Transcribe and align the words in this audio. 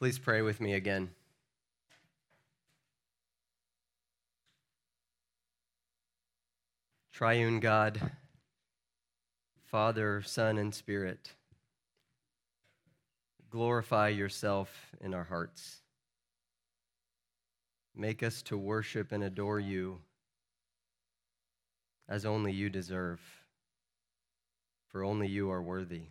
Please 0.00 0.18
pray 0.18 0.40
with 0.40 0.62
me 0.62 0.72
again. 0.72 1.10
Triune 7.12 7.60
God, 7.60 8.00
Father, 9.66 10.22
Son, 10.22 10.56
and 10.56 10.74
Spirit, 10.74 11.34
glorify 13.50 14.08
yourself 14.08 14.74
in 15.02 15.12
our 15.12 15.24
hearts. 15.24 15.82
Make 17.94 18.22
us 18.22 18.40
to 18.44 18.56
worship 18.56 19.12
and 19.12 19.22
adore 19.22 19.60
you 19.60 19.98
as 22.08 22.24
only 22.24 22.54
you 22.54 22.70
deserve, 22.70 23.20
for 24.88 25.04
only 25.04 25.28
you 25.28 25.50
are 25.50 25.60
worthy. 25.60 26.04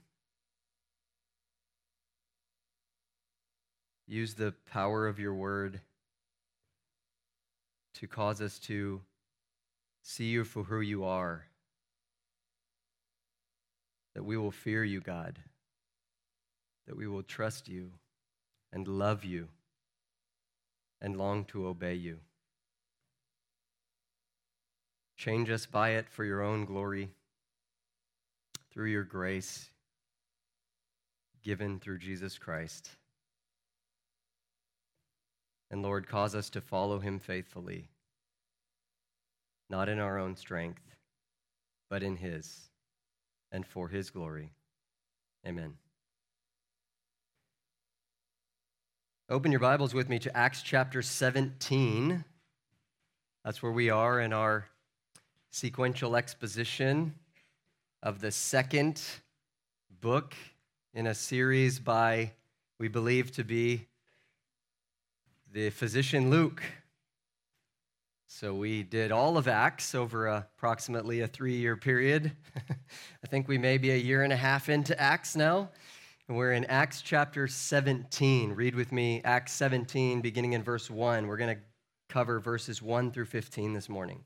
Use 4.11 4.33
the 4.33 4.55
power 4.71 5.07
of 5.07 5.19
your 5.19 5.35
word 5.35 5.81
to 7.93 8.07
cause 8.07 8.41
us 8.41 8.57
to 8.57 9.01
see 10.01 10.25
you 10.25 10.43
for 10.43 10.63
who 10.63 10.79
you 10.81 11.03
are, 11.03 11.45
that 14.15 14.23
we 14.25 14.35
will 14.35 14.49
fear 14.49 14.83
you, 14.83 14.99
God, 14.99 15.37
that 16.87 16.97
we 16.97 17.05
will 17.05 17.21
trust 17.21 17.67
you 17.67 17.91
and 18.73 18.87
love 18.87 19.23
you 19.23 19.47
and 20.99 21.15
long 21.15 21.45
to 21.45 21.67
obey 21.67 21.93
you. 21.93 22.17
Change 25.17 25.51
us 25.51 25.67
by 25.67 25.91
it 25.91 26.09
for 26.09 26.25
your 26.25 26.41
own 26.41 26.65
glory, 26.65 27.11
through 28.71 28.89
your 28.89 29.03
grace 29.03 29.69
given 31.43 31.79
through 31.79 31.99
Jesus 31.99 32.39
Christ. 32.39 32.89
And 35.71 35.83
Lord, 35.83 36.07
cause 36.07 36.33
us 36.33 36.49
to 36.51 36.61
follow 36.61 36.99
him 36.99 37.19
faithfully, 37.19 37.89
not 39.69 39.87
in 39.87 39.99
our 39.99 40.17
own 40.17 40.35
strength, 40.35 40.81
but 41.89 42.01
in 42.01 42.15
his 42.15 42.69
and 43.51 43.65
for 43.65 43.87
his 43.87 44.09
glory. 44.09 44.51
Amen. 45.45 45.73
Open 49.29 49.51
your 49.51 49.59
Bibles 49.59 49.93
with 49.93 50.09
me 50.09 50.17
to 50.19 50.35
Acts 50.35 50.63
chapter 50.63 51.03
17. 51.03 52.23
That's 53.45 53.61
where 53.61 53.71
we 53.71 53.91
are 53.91 54.19
in 54.19 54.33
our 54.33 54.65
sequential 55.51 56.15
exposition 56.15 57.13
of 58.01 58.21
the 58.21 58.31
second 58.31 59.01
book 60.01 60.33
in 60.93 61.05
a 61.05 61.13
series 61.13 61.79
by, 61.79 62.31
we 62.79 62.87
believe 62.87 63.31
to 63.33 63.43
be 63.43 63.85
the 65.51 65.71
physician 65.71 66.29
Luke. 66.29 66.61
So 68.27 68.53
we 68.53 68.83
did 68.83 69.11
all 69.11 69.35
of 69.35 69.47
Acts 69.47 69.95
over 69.95 70.27
approximately 70.27 71.21
a 71.21 71.27
three 71.27 71.55
year 71.55 71.75
period. 71.75 72.31
I 72.55 73.27
think 73.27 73.47
we 73.47 73.57
may 73.57 73.79
be 73.79 73.89
a 73.89 73.97
year 73.97 74.21
and 74.23 74.31
a 74.31 74.35
half 74.35 74.69
into 74.69 74.99
Acts 75.01 75.35
now. 75.35 75.69
And 76.27 76.37
we're 76.37 76.51
in 76.51 76.65
Acts 76.65 77.01
chapter 77.01 77.47
17. 77.47 78.53
Read 78.53 78.75
with 78.75 78.91
me 78.91 79.21
Acts 79.25 79.53
17, 79.53 80.21
beginning 80.21 80.53
in 80.53 80.61
verse 80.61 80.87
1. 80.87 81.25
We're 81.25 81.37
going 81.37 81.55
to 81.55 81.61
cover 82.09 82.39
verses 82.39 82.79
1 82.79 83.11
through 83.11 83.25
15 83.25 83.73
this 83.73 83.89
morning. 83.89 84.23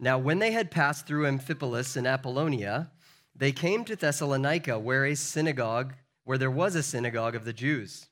Now, 0.00 0.18
when 0.18 0.40
they 0.40 0.50
had 0.50 0.72
passed 0.72 1.06
through 1.06 1.26
Amphipolis 1.26 1.96
and 1.96 2.08
Apollonia, 2.08 2.90
they 3.36 3.52
came 3.52 3.84
to 3.84 3.94
Thessalonica, 3.94 4.80
where 4.80 5.06
a 5.06 5.14
synagogue, 5.14 5.94
where 6.24 6.38
there 6.38 6.50
was 6.50 6.74
a 6.74 6.82
synagogue 6.82 7.36
of 7.36 7.44
the 7.44 7.52
Jews. 7.52 8.08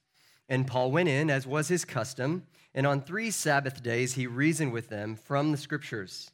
And 0.52 0.66
Paul 0.66 0.92
went 0.92 1.08
in, 1.08 1.30
as 1.30 1.46
was 1.46 1.68
his 1.68 1.86
custom, 1.86 2.42
and 2.74 2.86
on 2.86 3.00
three 3.00 3.30
Sabbath 3.30 3.82
days 3.82 4.12
he 4.12 4.26
reasoned 4.26 4.70
with 4.70 4.90
them 4.90 5.16
from 5.16 5.50
the 5.50 5.56
scriptures, 5.56 6.30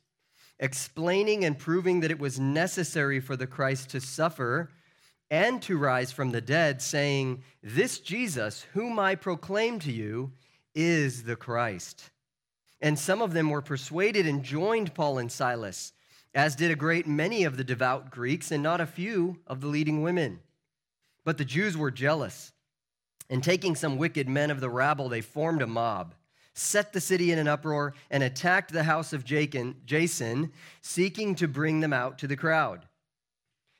explaining 0.59 1.45
and 1.45 1.57
proving 1.57 2.01
that 2.01 2.11
it 2.11 2.19
was 2.19 2.41
necessary 2.41 3.21
for 3.21 3.37
the 3.37 3.47
Christ 3.47 3.91
to 3.91 4.01
suffer 4.01 4.73
and 5.31 5.63
to 5.63 5.79
rise 5.79 6.11
from 6.11 6.33
the 6.33 6.41
dead, 6.41 6.83
saying, 6.83 7.45
This 7.63 8.01
Jesus, 8.01 8.67
whom 8.73 8.99
I 8.99 9.15
proclaim 9.15 9.79
to 9.79 9.93
you, 9.93 10.33
is 10.75 11.23
the 11.23 11.37
Christ. 11.37 12.11
And 12.81 12.99
some 12.99 13.23
of 13.23 13.35
them 13.35 13.51
were 13.51 13.63
persuaded 13.63 14.27
and 14.27 14.43
joined 14.43 14.95
Paul 14.95 15.19
and 15.19 15.31
Silas, 15.31 15.93
as 16.35 16.57
did 16.57 16.73
a 16.73 16.77
great 16.77 17.07
many 17.07 17.45
of 17.45 17.57
the 17.57 17.63
devout 17.63 18.11
Greeks 18.11 18.51
and 18.51 18.65
not 18.65 18.81
a 18.81 18.87
few 18.87 19.39
of 19.47 19.61
the 19.61 19.69
leading 19.69 20.03
women. 20.03 20.41
But 21.25 21.39
the 21.39 21.45
Jews 21.45 21.77
were 21.77 21.93
jealous 21.93 22.53
and 23.31 23.43
taking 23.43 23.75
some 23.75 23.99
wicked 23.99 24.29
men 24.29 24.51
of 24.51 24.61
the 24.61 24.71
rabble, 24.71 25.09
they 25.09 25.21
formed 25.21 25.63
a 25.63 25.67
mob, 25.67 26.15
set 26.55 26.93
the 26.93 27.01
city 27.01 27.31
in 27.31 27.39
an 27.39 27.49
uproar, 27.49 27.95
and 28.11 28.23
attacked 28.23 28.73
the 28.73 28.85
house 28.85 29.13
of 29.13 29.25
Jason, 29.25 30.53
seeking 30.81 31.35
to 31.35 31.49
bring 31.49 31.81
them 31.81 31.93
out 31.93 32.19
to 32.19 32.27
the 32.27 32.37
crowd. 32.37 32.87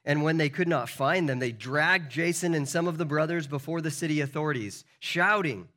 And 0.05 0.23
when 0.23 0.37
they 0.37 0.49
could 0.49 0.69
not 0.69 0.89
find 0.89 1.29
them, 1.29 1.39
they 1.39 1.53
dragged 1.53 2.11
Jason 2.11 2.55
and 2.55 2.69
some 2.69 2.87
of 2.87 2.99
the 2.99 3.05
brothers 3.05 3.47
before 3.47 3.81
the 3.81 3.91
city 3.91 4.21
authorities, 4.21 4.85
shouting, 5.01 5.69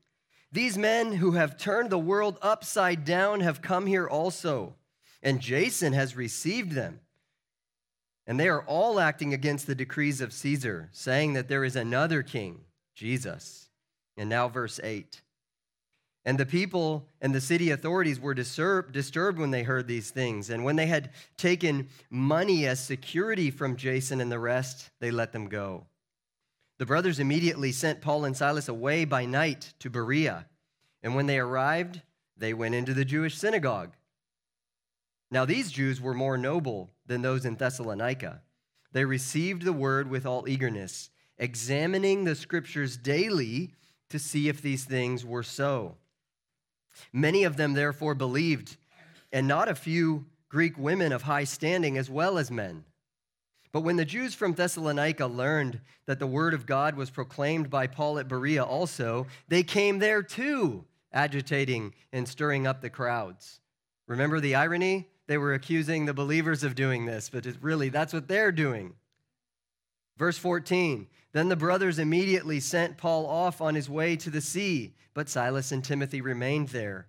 These 0.52 0.78
men 0.78 1.14
who 1.14 1.32
have 1.32 1.58
turned 1.58 1.90
the 1.90 1.98
world 1.98 2.38
upside 2.42 3.04
down 3.04 3.40
have 3.40 3.62
come 3.62 3.88
here 3.88 4.08
also, 4.08 4.76
and 5.24 5.40
Jason 5.40 5.94
has 5.94 6.16
received 6.16 6.74
them. 6.74 7.00
And 8.28 8.40
they 8.40 8.48
are 8.48 8.64
all 8.64 9.00
acting 9.00 9.34
against 9.34 9.66
the 9.66 9.76
decrees 9.76 10.22
of 10.22 10.32
Caesar, 10.32 10.90
saying 10.92 11.34
that 11.34 11.48
there 11.48 11.66
is 11.66 11.76
another 11.76 12.22
king 12.22 12.62
Jesus. 12.94 13.70
And 14.18 14.30
now, 14.30 14.48
verse 14.48 14.80
8. 14.84 15.22
And 16.24 16.38
the 16.38 16.46
people 16.46 17.08
and 17.20 17.34
the 17.34 17.42
city 17.42 17.72
authorities 17.72 18.20
were 18.20 18.34
disturbed 18.34 19.40
when 19.40 19.52
they 19.52 19.64
heard 19.64 19.88
these 19.88 20.12
things. 20.12 20.50
And 20.50 20.64
when 20.64 20.76
they 20.76 20.86
had 20.86 21.12
taken 21.38 21.90
money 22.10 22.68
as 22.68 22.80
security 22.80 23.50
from 23.50 23.76
Jason 23.76 24.22
and 24.22 24.32
the 24.32 24.40
rest, 24.40 24.92
they 25.00 25.10
let 25.10 25.32
them 25.32 25.48
go. 25.48 25.86
The 26.78 26.86
brothers 26.86 27.20
immediately 27.20 27.72
sent 27.72 28.02
Paul 28.02 28.26
and 28.26 28.36
Silas 28.36 28.68
away 28.68 29.06
by 29.06 29.26
night 29.26 29.74
to 29.80 29.90
Berea. 29.90 30.48
And 31.04 31.16
when 31.16 31.28
they 31.28 31.38
arrived, 31.38 32.02
they 32.38 32.54
went 32.54 32.76
into 32.76 32.94
the 32.94 33.06
Jewish 33.06 33.38
synagogue. 33.38 33.94
Now, 35.30 35.46
these 35.46 35.72
Jews 35.72 36.02
were 36.02 36.14
more 36.14 36.38
noble 36.38 36.90
than 37.06 37.22
those 37.22 37.46
in 37.46 37.56
Thessalonica. 37.56 38.42
They 38.92 39.06
received 39.06 39.62
the 39.62 39.74
word 39.74 40.10
with 40.10 40.26
all 40.26 40.50
eagerness 40.50 41.11
examining 41.42 42.24
the 42.24 42.36
scriptures 42.36 42.96
daily 42.96 43.74
to 44.10 44.20
see 44.20 44.48
if 44.48 44.62
these 44.62 44.86
things 44.86 45.26
were 45.26 45.44
so. 45.44 45.98
Many 47.12 47.44
of 47.44 47.58
them 47.58 47.74
therefore 47.74 48.16
believed, 48.16 48.78
and 49.34 49.48
not 49.48 49.68
a 49.68 49.76
few 49.76 50.26
Greek 50.50 50.78
women 50.78 51.12
of 51.12 51.24
high 51.24 51.46
standing 51.46 51.98
as 51.98 52.10
well 52.10 52.38
as 52.38 52.52
men. 52.52 52.86
But 53.72 53.82
when 53.82 53.96
the 53.96 54.06
Jews 54.06 54.36
from 54.36 54.54
Thessalonica 54.54 55.26
learned 55.26 55.80
that 56.06 56.20
the 56.20 56.28
word 56.28 56.54
of 56.54 56.66
God 56.66 56.96
was 56.96 57.10
proclaimed 57.10 57.70
by 57.70 57.88
Paul 57.88 58.20
at 58.20 58.28
Berea 58.28 58.64
also, 58.64 59.28
they 59.48 59.64
came 59.64 60.00
there 60.00 60.22
too, 60.22 60.84
agitating 61.12 61.94
and 62.12 62.28
stirring 62.28 62.68
up 62.68 62.82
the 62.82 62.90
crowds. 62.90 63.62
Remember 64.08 64.40
the 64.42 64.56
irony? 64.56 65.08
They 65.28 65.38
were 65.38 65.54
accusing 65.54 66.06
the 66.06 66.14
believers 66.14 66.64
of 66.64 66.76
doing 66.76 67.06
this, 67.06 67.30
but 67.30 67.48
really 67.62 67.88
that's 67.88 68.14
what 68.14 68.28
they're 68.28 68.52
doing. 68.52 68.94
Verse 70.18 70.38
14 70.38 71.08
Then 71.32 71.50
the 71.50 71.56
brothers 71.56 72.00
immediately 72.00 72.60
sent 72.60 72.98
Paul 72.98 73.26
off 73.26 73.62
on 73.62 73.76
his 73.76 73.90
way 73.90 74.16
to 74.18 74.30
the 74.30 74.42
sea, 74.42 74.96
but 75.14 75.30
Silas 75.30 75.72
and 75.72 75.84
Timothy 75.84 76.22
remained 76.22 76.70
there. 76.70 77.08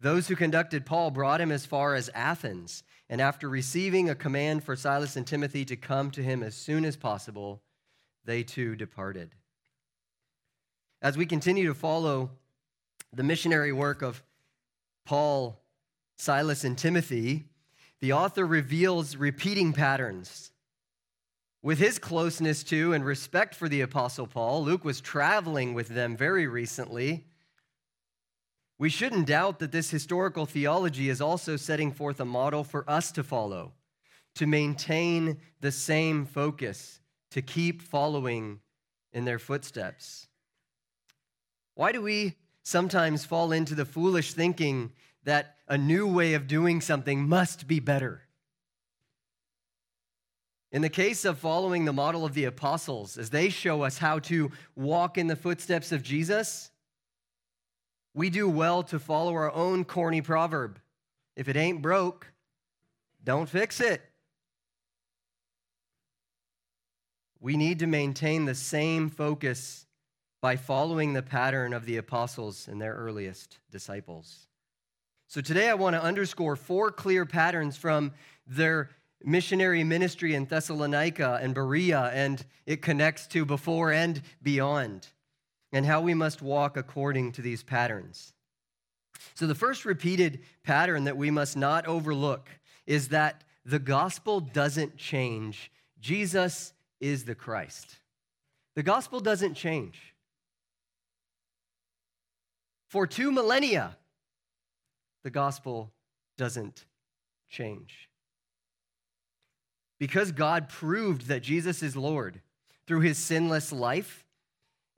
Those 0.00 0.28
who 0.28 0.36
conducted 0.36 0.86
Paul 0.86 1.10
brought 1.10 1.40
him 1.40 1.50
as 1.50 1.66
far 1.66 1.94
as 1.94 2.10
Athens, 2.14 2.82
and 3.08 3.20
after 3.20 3.48
receiving 3.48 4.08
a 4.08 4.14
command 4.14 4.64
for 4.64 4.76
Silas 4.76 5.16
and 5.16 5.26
Timothy 5.26 5.64
to 5.64 5.76
come 5.76 6.10
to 6.12 6.22
him 6.22 6.42
as 6.42 6.54
soon 6.54 6.84
as 6.84 6.96
possible, 6.96 7.62
they 8.24 8.42
too 8.42 8.76
departed. 8.76 9.30
As 11.00 11.16
we 11.16 11.26
continue 11.26 11.66
to 11.68 11.74
follow 11.74 12.30
the 13.12 13.22
missionary 13.22 13.72
work 13.72 14.02
of 14.02 14.22
Paul, 15.04 15.60
Silas, 16.16 16.64
and 16.64 16.76
Timothy, 16.76 17.44
the 18.00 18.12
author 18.12 18.46
reveals 18.46 19.16
repeating 19.16 19.72
patterns 19.72 20.50
with 21.64 21.78
his 21.78 21.98
closeness 21.98 22.62
to 22.62 22.92
and 22.92 23.06
respect 23.06 23.54
for 23.54 23.70
the 23.70 23.80
Apostle 23.80 24.26
Paul, 24.26 24.62
Luke 24.62 24.84
was 24.84 25.00
traveling 25.00 25.72
with 25.72 25.88
them 25.88 26.14
very 26.14 26.46
recently. 26.46 27.24
We 28.78 28.90
shouldn't 28.90 29.28
doubt 29.28 29.60
that 29.60 29.72
this 29.72 29.88
historical 29.88 30.44
theology 30.44 31.08
is 31.08 31.22
also 31.22 31.56
setting 31.56 31.90
forth 31.90 32.20
a 32.20 32.26
model 32.26 32.64
for 32.64 32.88
us 32.88 33.10
to 33.12 33.24
follow, 33.24 33.72
to 34.34 34.46
maintain 34.46 35.38
the 35.62 35.72
same 35.72 36.26
focus, 36.26 37.00
to 37.30 37.40
keep 37.40 37.80
following 37.80 38.60
in 39.14 39.24
their 39.24 39.38
footsteps. 39.38 40.28
Why 41.76 41.92
do 41.92 42.02
we 42.02 42.34
sometimes 42.62 43.24
fall 43.24 43.52
into 43.52 43.74
the 43.74 43.86
foolish 43.86 44.34
thinking 44.34 44.92
that 45.22 45.56
a 45.66 45.78
new 45.78 46.06
way 46.06 46.34
of 46.34 46.46
doing 46.46 46.82
something 46.82 47.26
must 47.26 47.66
be 47.66 47.80
better? 47.80 48.20
In 50.74 50.82
the 50.82 50.88
case 50.88 51.24
of 51.24 51.38
following 51.38 51.84
the 51.84 51.92
model 51.92 52.24
of 52.24 52.34
the 52.34 52.46
apostles, 52.46 53.16
as 53.16 53.30
they 53.30 53.48
show 53.48 53.82
us 53.82 53.96
how 53.96 54.18
to 54.18 54.50
walk 54.74 55.16
in 55.16 55.28
the 55.28 55.36
footsteps 55.36 55.92
of 55.92 56.02
Jesus, 56.02 56.72
we 58.12 58.28
do 58.28 58.48
well 58.48 58.82
to 58.82 58.98
follow 58.98 59.34
our 59.34 59.52
own 59.52 59.84
corny 59.84 60.20
proverb 60.20 60.80
if 61.36 61.48
it 61.48 61.54
ain't 61.54 61.80
broke, 61.80 62.32
don't 63.22 63.48
fix 63.48 63.80
it. 63.80 64.02
We 67.38 67.56
need 67.56 67.78
to 67.78 67.86
maintain 67.86 68.44
the 68.44 68.54
same 68.56 69.10
focus 69.10 69.86
by 70.40 70.56
following 70.56 71.12
the 71.12 71.22
pattern 71.22 71.72
of 71.72 71.86
the 71.86 71.98
apostles 71.98 72.66
and 72.66 72.82
their 72.82 72.94
earliest 72.94 73.60
disciples. 73.70 74.48
So 75.28 75.40
today 75.40 75.68
I 75.68 75.74
want 75.74 75.94
to 75.94 76.02
underscore 76.02 76.56
four 76.56 76.90
clear 76.90 77.24
patterns 77.24 77.76
from 77.76 78.12
their 78.44 78.90
missionary 79.24 79.84
ministry 79.84 80.34
in 80.34 80.44
Thessalonica 80.44 81.38
and 81.42 81.54
Berea, 81.54 82.10
and 82.12 82.44
it 82.66 82.82
connects 82.82 83.26
to 83.28 83.44
before 83.44 83.92
and 83.92 84.22
beyond, 84.42 85.08
and 85.72 85.86
how 85.86 86.00
we 86.00 86.14
must 86.14 86.42
walk 86.42 86.76
according 86.76 87.32
to 87.32 87.42
these 87.42 87.62
patterns. 87.62 88.32
So, 89.34 89.46
the 89.46 89.54
first 89.54 89.84
repeated 89.84 90.40
pattern 90.62 91.04
that 91.04 91.16
we 91.16 91.30
must 91.30 91.56
not 91.56 91.86
overlook 91.86 92.48
is 92.86 93.08
that 93.08 93.44
the 93.64 93.78
gospel 93.78 94.40
doesn't 94.40 94.96
change. 94.96 95.70
Jesus 96.00 96.72
is 97.00 97.24
the 97.24 97.34
Christ. 97.34 97.96
The 98.74 98.82
gospel 98.82 99.20
doesn't 99.20 99.54
change. 99.54 100.14
For 102.88 103.06
two 103.06 103.32
millennia, 103.32 103.96
the 105.22 105.30
gospel 105.30 105.92
doesn't 106.36 106.84
change. 107.48 108.08
Because 109.98 110.32
God 110.32 110.68
proved 110.68 111.28
that 111.28 111.42
Jesus 111.42 111.82
is 111.82 111.96
Lord 111.96 112.40
through 112.86 113.00
his 113.00 113.18
sinless 113.18 113.72
life 113.72 114.24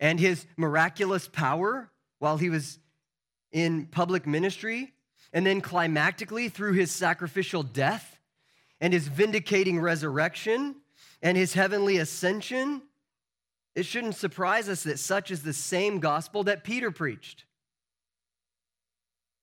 and 0.00 0.18
his 0.18 0.46
miraculous 0.56 1.28
power 1.28 1.90
while 2.18 2.38
he 2.38 2.50
was 2.50 2.78
in 3.52 3.86
public 3.86 4.26
ministry, 4.26 4.92
and 5.32 5.46
then 5.46 5.60
climactically 5.60 6.50
through 6.50 6.72
his 6.72 6.90
sacrificial 6.90 7.62
death 7.62 8.18
and 8.80 8.92
his 8.92 9.08
vindicating 9.08 9.80
resurrection 9.80 10.76
and 11.22 11.36
his 11.36 11.54
heavenly 11.54 11.98
ascension, 11.98 12.82
it 13.74 13.84
shouldn't 13.84 14.14
surprise 14.14 14.68
us 14.68 14.82
that 14.84 14.98
such 14.98 15.30
is 15.30 15.42
the 15.42 15.52
same 15.52 16.00
gospel 16.00 16.44
that 16.44 16.64
Peter 16.64 16.90
preached, 16.90 17.44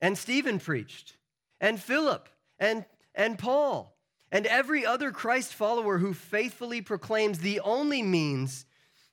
and 0.01 0.17
Stephen 0.17 0.59
preached, 0.59 1.17
and 1.61 1.79
Philip, 1.79 2.27
and, 2.59 2.85
and 3.15 3.37
Paul, 3.37 3.92
and 4.33 4.47
every 4.47 4.83
other 4.83 5.11
Christ 5.11 5.53
follower 5.53 5.99
who 5.99 6.13
faithfully 6.13 6.81
proclaims 6.81 7.39
the 7.39 7.59
only 7.59 8.01
means 8.01 8.65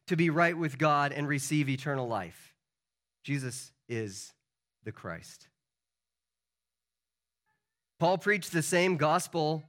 to 0.07 0.17
be 0.17 0.31
right 0.31 0.57
with 0.57 0.79
God 0.79 1.13
and 1.13 1.29
receive 1.29 1.69
eternal 1.69 2.09
life. 2.09 2.55
Jesus 3.23 3.71
is 3.87 4.33
the 4.83 4.93
Christ. 4.93 5.47
Paul 7.99 8.17
preached 8.17 8.51
the 8.51 8.63
same 8.63 8.97
gospel. 8.97 9.63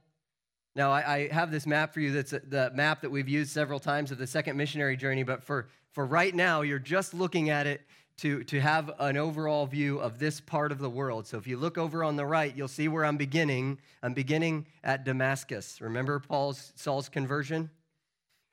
Now, 0.74 0.90
I, 0.90 1.14
I 1.14 1.28
have 1.28 1.50
this 1.50 1.66
map 1.66 1.92
for 1.92 2.00
you 2.00 2.12
that's 2.12 2.30
the 2.30 2.72
map 2.74 3.02
that 3.02 3.10
we've 3.10 3.28
used 3.28 3.50
several 3.50 3.78
times 3.78 4.10
of 4.10 4.16
the 4.16 4.26
second 4.26 4.56
missionary 4.56 4.96
journey, 4.96 5.22
but 5.22 5.44
for, 5.44 5.68
for 5.90 6.06
right 6.06 6.34
now, 6.34 6.62
you're 6.62 6.78
just 6.78 7.12
looking 7.12 7.50
at 7.50 7.66
it 7.66 7.82
to, 8.18 8.44
to 8.44 8.60
have 8.60 8.92
an 8.98 9.16
overall 9.16 9.66
view 9.66 9.98
of 9.98 10.18
this 10.18 10.40
part 10.40 10.70
of 10.70 10.78
the 10.78 10.90
world. 10.90 11.26
So 11.26 11.38
if 11.38 11.46
you 11.46 11.56
look 11.56 11.78
over 11.78 12.04
on 12.04 12.16
the 12.16 12.26
right, 12.26 12.54
you'll 12.56 12.68
see 12.68 12.88
where 12.88 13.04
I'm 13.04 13.16
beginning. 13.16 13.78
I'm 14.02 14.14
beginning 14.14 14.66
at 14.84 15.04
Damascus. 15.04 15.80
Remember 15.80 16.20
Paul's 16.20 16.72
Saul's 16.76 17.08
conversion? 17.08 17.70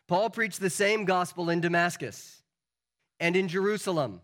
Paul 0.07 0.29
preached 0.29 0.59
the 0.59 0.71
same 0.71 1.05
gospel 1.05 1.49
in 1.49 1.61
Damascus 1.61 2.41
and 3.19 3.35
in 3.35 3.47
Jerusalem 3.47 4.21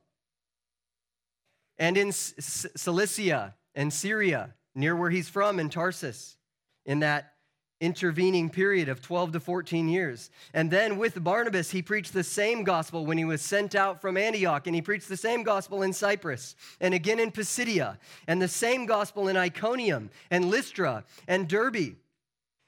and 1.78 1.98
in 1.98 2.12
Cilicia 2.12 3.54
and 3.76 3.94
Syria, 3.94 4.56
near 4.74 4.96
where 4.96 5.10
he's 5.10 5.30
from 5.30 5.60
in 5.60 5.70
Tarsus, 5.70 6.38
in 6.86 7.00
that 7.00 7.35
intervening 7.82 8.50
period 8.50 8.88
of 8.90 9.02
12 9.02 9.34
to 9.34 9.40
14 9.40 9.88
years. 9.88 10.30
And 10.54 10.72
then 10.72 10.98
with 10.98 11.24
Barnabas, 11.24 11.72
he 11.72 11.82
preached 11.82 12.14
the 12.14 12.24
same 12.24 12.64
gospel 12.64 13.06
when 13.06 13.18
he 13.18 13.26
was 13.26 13.42
sent 13.42 13.76
out 13.76 14.02
from 14.02 14.18
Antioch, 14.18 14.68
and 14.68 14.76
he 14.76 14.82
preached 14.82 15.10
the 15.10 15.18
same 15.18 15.44
gospel 15.44 15.84
in 15.84 15.94
Cyprus, 15.94 16.56
and 16.80 16.94
again 16.94 17.20
in 17.20 17.32
Pisidia, 17.32 17.98
and 18.28 18.42
the 18.42 18.48
same 18.48 18.86
gospel 18.86 19.28
in 19.28 19.38
Iconium, 19.38 20.10
and 20.32 20.46
Lystra, 20.46 21.04
and 21.28 21.48
Derbe. 21.48 21.98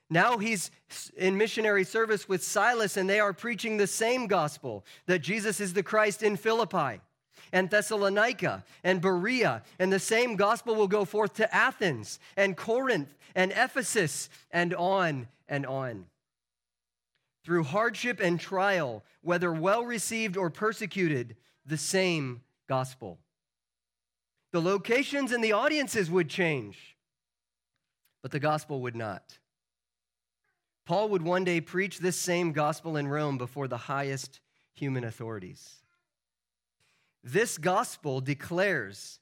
Now 0.09 0.37
he's 0.37 0.71
in 1.17 1.37
missionary 1.37 1.83
service 1.83 2.29
with 2.29 2.43
Silas, 2.43 2.97
and 2.97 3.09
they 3.09 3.19
are 3.19 3.33
preaching 3.33 3.77
the 3.77 3.87
same 3.87 4.27
gospel 4.27 4.85
that 5.05 5.19
Jesus 5.19 5.59
is 5.59 5.73
the 5.73 5.83
Christ 5.83 6.23
in 6.23 6.37
Philippi 6.37 7.01
and 7.51 7.69
Thessalonica 7.69 8.63
and 8.83 9.01
Berea, 9.01 9.63
and 9.79 9.91
the 9.91 9.99
same 9.99 10.35
gospel 10.35 10.75
will 10.75 10.87
go 10.87 11.05
forth 11.05 11.33
to 11.35 11.55
Athens 11.55 12.19
and 12.35 12.57
Corinth 12.57 13.15
and 13.35 13.51
Ephesus 13.51 14.29
and 14.51 14.73
on 14.73 15.27
and 15.47 15.65
on. 15.65 16.05
Through 17.43 17.63
hardship 17.63 18.19
and 18.19 18.39
trial, 18.39 19.03
whether 19.21 19.53
well 19.53 19.83
received 19.83 20.35
or 20.35 20.49
persecuted, 20.49 21.35
the 21.65 21.77
same 21.77 22.41
gospel. 22.67 23.19
The 24.51 24.61
locations 24.61 25.31
and 25.31 25.43
the 25.43 25.53
audiences 25.53 26.09
would 26.09 26.29
change, 26.29 26.97
but 28.21 28.31
the 28.31 28.39
gospel 28.39 28.81
would 28.81 28.95
not. 28.95 29.37
Paul 30.85 31.09
would 31.09 31.21
one 31.21 31.43
day 31.43 31.59
preach 31.59 31.99
this 31.99 32.15
same 32.15 32.53
gospel 32.53 32.95
in 32.95 33.09
Rome 33.09 33.37
before 33.37 33.67
the 33.67 33.77
highest 33.77 34.39
human 34.73 35.03
authorities. 35.03 35.83
This 37.29 37.57
gospel 37.57 38.21
declares 38.21 39.19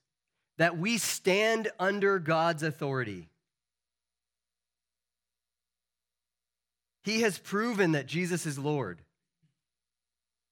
that 0.59 0.77
we 0.77 0.99
stand 0.99 1.71
under 1.79 2.19
God's 2.19 2.61
authority. 2.61 3.29
He 7.03 7.21
has 7.21 7.39
proven 7.39 7.93
that 7.93 8.05
Jesus 8.05 8.45
is 8.45 8.59
Lord. 8.59 9.01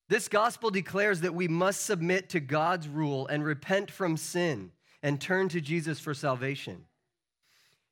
This 0.10 0.28
gospel 0.28 0.72
declares 0.72 1.22
that 1.22 1.36
we 1.36 1.48
must 1.48 1.86
submit 1.86 2.30
to 2.30 2.40
God's 2.40 2.88
rule 2.88 3.28
and 3.28 3.44
repent 3.44 3.92
from 3.92 4.18
sin 4.18 4.72
and 5.04 5.22
turn 5.22 5.48
to 5.50 5.62
Jesus 5.62 6.00
for 6.00 6.16
salvation. 6.16 6.86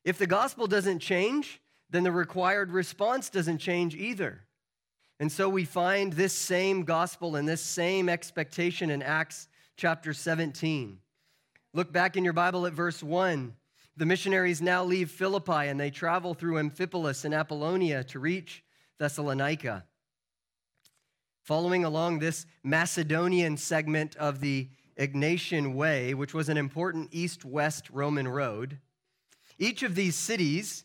If 0.04 0.18
the 0.18 0.26
gospel 0.26 0.66
doesn't 0.66 0.98
change, 0.98 1.60
then 1.88 2.02
the 2.02 2.10
required 2.10 2.72
response 2.72 3.30
doesn't 3.30 3.58
change 3.58 3.94
either. 3.94 4.40
And 5.20 5.30
so 5.30 5.48
we 5.48 5.64
find 5.64 6.12
this 6.12 6.32
same 6.32 6.82
gospel 6.82 7.36
and 7.36 7.48
this 7.48 7.60
same 7.60 8.08
expectation 8.08 8.90
in 8.90 9.02
Acts 9.02 9.46
chapter 9.76 10.12
17. 10.12 10.98
Look 11.74 11.92
back 11.92 12.16
in 12.16 12.24
your 12.24 12.32
Bible 12.32 12.66
at 12.66 12.72
verse 12.72 13.02
1. 13.02 13.54
The 13.96 14.06
missionaries 14.06 14.62
now 14.62 14.84
leave 14.84 15.10
Philippi 15.10 15.68
and 15.68 15.78
they 15.78 15.90
travel 15.90 16.34
through 16.34 16.58
Amphipolis 16.58 17.24
and 17.24 17.34
Apollonia 17.34 18.04
to 18.04 18.18
reach 18.18 18.64
Thessalonica. 18.98 19.84
Following 21.42 21.84
along 21.84 22.18
this 22.18 22.46
Macedonian 22.62 23.56
segment 23.56 24.16
of 24.16 24.40
the 24.40 24.68
Egnatian 24.98 25.74
Way, 25.74 26.14
which 26.14 26.34
was 26.34 26.48
an 26.48 26.56
important 26.56 27.08
east 27.10 27.44
west 27.44 27.90
Roman 27.90 28.28
road, 28.28 28.78
each 29.58 29.82
of 29.82 29.94
these 29.94 30.14
cities 30.14 30.84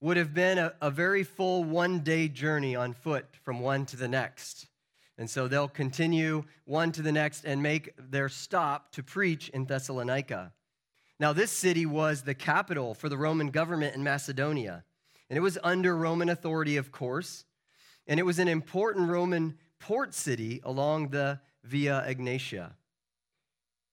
would 0.00 0.16
have 0.16 0.34
been 0.34 0.58
a, 0.58 0.74
a 0.80 0.90
very 0.90 1.24
full 1.24 1.64
one 1.64 2.00
day 2.00 2.28
journey 2.28 2.76
on 2.76 2.92
foot 2.92 3.26
from 3.42 3.60
one 3.60 3.86
to 3.86 3.96
the 3.96 4.08
next. 4.08 4.68
And 5.18 5.30
so 5.30 5.48
they'll 5.48 5.68
continue 5.68 6.44
one 6.64 6.92
to 6.92 7.02
the 7.02 7.12
next 7.12 7.44
and 7.44 7.62
make 7.62 7.94
their 7.98 8.28
stop 8.28 8.92
to 8.92 9.02
preach 9.02 9.48
in 9.48 9.64
Thessalonica. 9.64 10.52
Now, 11.18 11.32
this 11.32 11.50
city 11.50 11.86
was 11.86 12.22
the 12.22 12.34
capital 12.34 12.92
for 12.92 13.08
the 13.08 13.16
Roman 13.16 13.50
government 13.50 13.94
in 13.94 14.02
Macedonia, 14.02 14.84
and 15.30 15.36
it 15.36 15.40
was 15.40 15.58
under 15.64 15.96
Roman 15.96 16.28
authority, 16.28 16.76
of 16.76 16.92
course, 16.92 17.46
and 18.06 18.20
it 18.20 18.24
was 18.24 18.38
an 18.38 18.48
important 18.48 19.08
Roman 19.08 19.56
port 19.78 20.12
city 20.12 20.60
along 20.62 21.08
the 21.08 21.40
Via 21.64 22.04
Egnatia. 22.06 22.72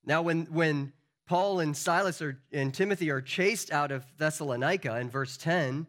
Now, 0.06 0.22
when, 0.22 0.46
when 0.46 0.92
Paul 1.26 1.62
and 1.62 1.76
Silas 1.76 2.22
are, 2.22 2.40
and 2.52 2.74
Timothy 2.74 3.10
are 3.10 3.22
chased 3.22 3.72
out 3.72 3.92
of 3.92 4.06
Thessalonica 4.18 5.00
in 5.00 5.10
verse 5.10 5.38
10, 5.38 5.88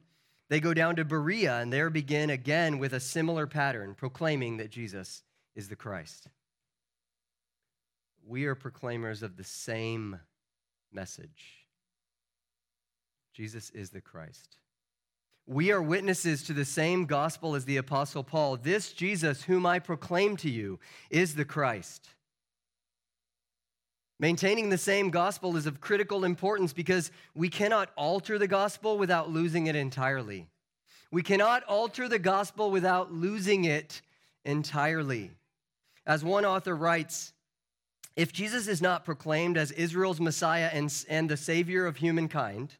they 0.54 0.60
go 0.60 0.72
down 0.72 0.94
to 0.94 1.04
Berea 1.04 1.58
and 1.58 1.72
there 1.72 1.90
begin 1.90 2.30
again 2.30 2.78
with 2.78 2.92
a 2.92 3.00
similar 3.00 3.44
pattern, 3.44 3.92
proclaiming 3.92 4.58
that 4.58 4.70
Jesus 4.70 5.24
is 5.56 5.68
the 5.68 5.74
Christ. 5.74 6.28
We 8.24 8.44
are 8.44 8.54
proclaimers 8.54 9.24
of 9.24 9.36
the 9.36 9.42
same 9.42 10.20
message 10.92 11.66
Jesus 13.32 13.70
is 13.70 13.90
the 13.90 14.00
Christ. 14.00 14.58
We 15.44 15.72
are 15.72 15.82
witnesses 15.82 16.44
to 16.44 16.52
the 16.52 16.64
same 16.64 17.06
gospel 17.06 17.56
as 17.56 17.64
the 17.64 17.78
Apostle 17.78 18.22
Paul. 18.22 18.56
This 18.56 18.92
Jesus, 18.92 19.42
whom 19.42 19.66
I 19.66 19.80
proclaim 19.80 20.36
to 20.36 20.48
you, 20.48 20.78
is 21.10 21.34
the 21.34 21.44
Christ. 21.44 22.13
Maintaining 24.20 24.68
the 24.68 24.78
same 24.78 25.10
gospel 25.10 25.56
is 25.56 25.66
of 25.66 25.80
critical 25.80 26.24
importance 26.24 26.72
because 26.72 27.10
we 27.34 27.48
cannot 27.48 27.90
alter 27.96 28.38
the 28.38 28.46
gospel 28.46 28.96
without 28.96 29.30
losing 29.30 29.66
it 29.66 29.74
entirely. 29.74 30.46
We 31.10 31.22
cannot 31.22 31.64
alter 31.64 32.08
the 32.08 32.18
gospel 32.18 32.70
without 32.70 33.12
losing 33.12 33.64
it 33.64 34.02
entirely. 34.44 35.32
As 36.06 36.24
one 36.24 36.44
author 36.44 36.76
writes, 36.76 37.32
if 38.16 38.32
Jesus 38.32 38.68
is 38.68 38.80
not 38.80 39.04
proclaimed 39.04 39.56
as 39.56 39.72
Israel's 39.72 40.20
Messiah 40.20 40.70
and, 40.72 40.92
and 41.08 41.28
the 41.28 41.36
Savior 41.36 41.86
of 41.86 41.96
humankind, 41.96 42.74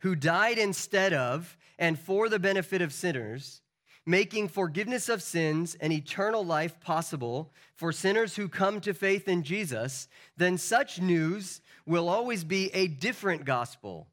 who 0.00 0.14
died 0.14 0.58
instead 0.58 1.12
of 1.12 1.56
and 1.78 1.98
for 1.98 2.28
the 2.28 2.38
benefit 2.38 2.80
of 2.80 2.92
sinners, 2.92 3.62
making 4.06 4.48
forgiveness 4.48 5.08
of 5.08 5.22
sins 5.22 5.76
and 5.80 5.92
eternal 5.92 6.44
life 6.44 6.78
possible 6.80 7.52
for 7.74 7.92
sinners 7.92 8.36
who 8.36 8.48
come 8.48 8.80
to 8.80 8.92
faith 8.92 9.28
in 9.28 9.42
Jesus, 9.42 10.08
then 10.36 10.58
such 10.58 11.00
news 11.00 11.60
will 11.86 12.08
always 12.08 12.44
be 12.44 12.70
a 12.74 12.86
different 12.86 13.44
gospel 13.44 14.08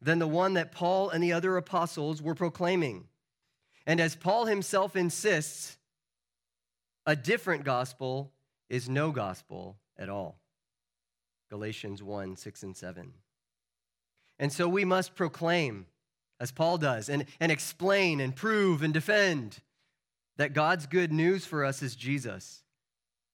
than 0.00 0.18
the 0.18 0.26
one 0.26 0.54
that 0.54 0.72
Paul 0.72 1.10
and 1.10 1.22
the 1.22 1.32
other 1.32 1.56
apostles 1.56 2.20
were 2.20 2.34
proclaiming. 2.34 3.06
And 3.86 4.00
as 4.00 4.16
Paul 4.16 4.46
himself 4.46 4.96
insists, 4.96 5.76
a 7.06 7.14
different 7.14 7.64
gospel 7.64 8.32
is 8.68 8.88
no 8.88 9.12
gospel 9.12 9.76
at 9.96 10.08
all. 10.08 10.38
Galatians 11.50 12.02
1 12.02 12.36
6 12.36 12.62
and 12.62 12.76
7. 12.76 13.12
And 14.38 14.52
so 14.52 14.68
we 14.68 14.84
must 14.84 15.14
proclaim 15.14 15.86
as 16.42 16.50
Paul 16.50 16.76
does, 16.76 17.08
and, 17.08 17.24
and 17.38 17.52
explain 17.52 18.20
and 18.20 18.34
prove 18.34 18.82
and 18.82 18.92
defend 18.92 19.60
that 20.38 20.54
God's 20.54 20.86
good 20.86 21.12
news 21.12 21.46
for 21.46 21.64
us 21.64 21.82
is 21.82 21.94
Jesus. 21.94 22.64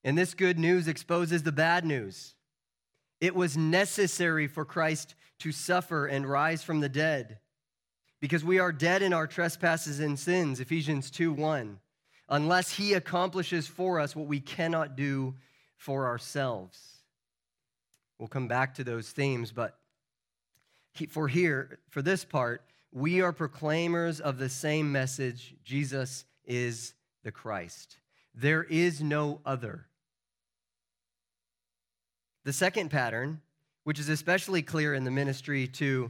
And 0.03 0.15
this 0.15 0.35
good 0.35 0.59
news 0.59 0.87
exposes 0.87 1.41
the 1.41 1.51
bad 1.51 1.83
news. 1.83 2.35
It 3.19 3.33
was 3.33 3.57
necessary 3.57 4.45
for 4.45 4.63
Christ 4.63 5.15
to 5.39 5.51
suffer 5.51 6.05
and 6.05 6.29
rise 6.29 6.63
from 6.63 6.81
the 6.81 6.87
dead 6.87 7.39
because 8.19 8.45
we 8.45 8.59
are 8.59 8.71
dead 8.71 9.01
in 9.01 9.11
our 9.11 9.25
trespasses 9.25 9.99
and 9.99 10.19
sins, 10.19 10.59
Ephesians 10.59 11.09
2 11.09 11.33
1, 11.33 11.79
unless 12.29 12.73
he 12.73 12.93
accomplishes 12.93 13.65
for 13.65 13.99
us 13.99 14.15
what 14.15 14.27
we 14.27 14.39
cannot 14.39 14.95
do 14.95 15.33
for 15.77 16.05
ourselves. 16.05 16.77
We'll 18.19 18.27
come 18.27 18.47
back 18.47 18.75
to 18.75 18.83
those 18.83 19.09
themes, 19.09 19.51
but 19.51 19.79
for 21.09 21.27
here, 21.27 21.79
for 21.89 22.03
this 22.03 22.23
part, 22.23 22.68
we 22.91 23.21
are 23.21 23.31
proclaimers 23.31 24.19
of 24.19 24.37
the 24.37 24.49
same 24.49 24.91
message 24.91 25.55
Jesus 25.63 26.25
is 26.45 26.93
the 27.23 27.31
Christ. 27.31 27.97
There 28.33 28.63
is 28.63 29.01
no 29.01 29.41
other. 29.45 29.85
The 32.45 32.53
second 32.53 32.89
pattern, 32.89 33.41
which 33.83 33.99
is 33.99 34.09
especially 34.09 34.61
clear 34.61 34.93
in 34.93 35.03
the 35.03 35.11
ministry 35.11 35.67
to 35.67 36.09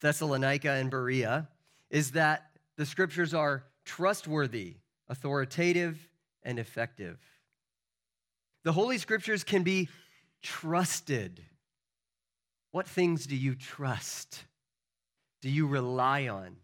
Thessalonica 0.00 0.72
and 0.72 0.90
Berea, 0.90 1.48
is 1.90 2.12
that 2.12 2.50
the 2.76 2.84
scriptures 2.86 3.32
are 3.32 3.64
trustworthy, 3.84 4.76
authoritative, 5.08 6.08
and 6.42 6.58
effective. 6.58 7.18
The 8.64 8.72
Holy 8.72 8.98
Scriptures 8.98 9.44
can 9.44 9.62
be 9.62 9.88
trusted. 10.42 11.40
What 12.70 12.86
things 12.86 13.26
do 13.26 13.36
you 13.36 13.54
trust? 13.54 14.44
Do 15.42 15.50
you 15.50 15.66
rely 15.66 16.28
on? 16.28 16.56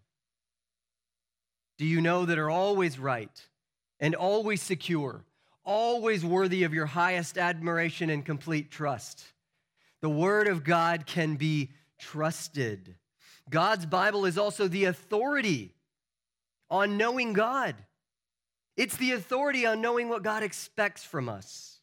Do 1.76 1.84
you 1.84 2.00
know 2.00 2.24
that 2.24 2.38
are 2.38 2.50
always 2.50 2.98
right 2.98 3.46
and 4.00 4.14
always 4.14 4.62
secure, 4.62 5.24
always 5.64 6.24
worthy 6.24 6.62
of 6.62 6.72
your 6.72 6.86
highest 6.86 7.36
admiration 7.36 8.08
and 8.08 8.24
complete 8.24 8.70
trust? 8.70 9.24
The 10.00 10.08
Word 10.08 10.46
of 10.46 10.64
God 10.64 11.06
can 11.06 11.36
be 11.36 11.70
trusted. 11.98 12.94
God's 13.50 13.84
Bible 13.84 14.24
is 14.24 14.38
also 14.38 14.68
the 14.68 14.84
authority 14.84 15.74
on 16.70 16.96
knowing 16.96 17.32
God. 17.32 17.74
It's 18.76 18.96
the 18.96 19.12
authority 19.12 19.66
on 19.66 19.80
knowing 19.80 20.08
what 20.08 20.22
God 20.22 20.42
expects 20.44 21.02
from 21.02 21.28
us. 21.28 21.80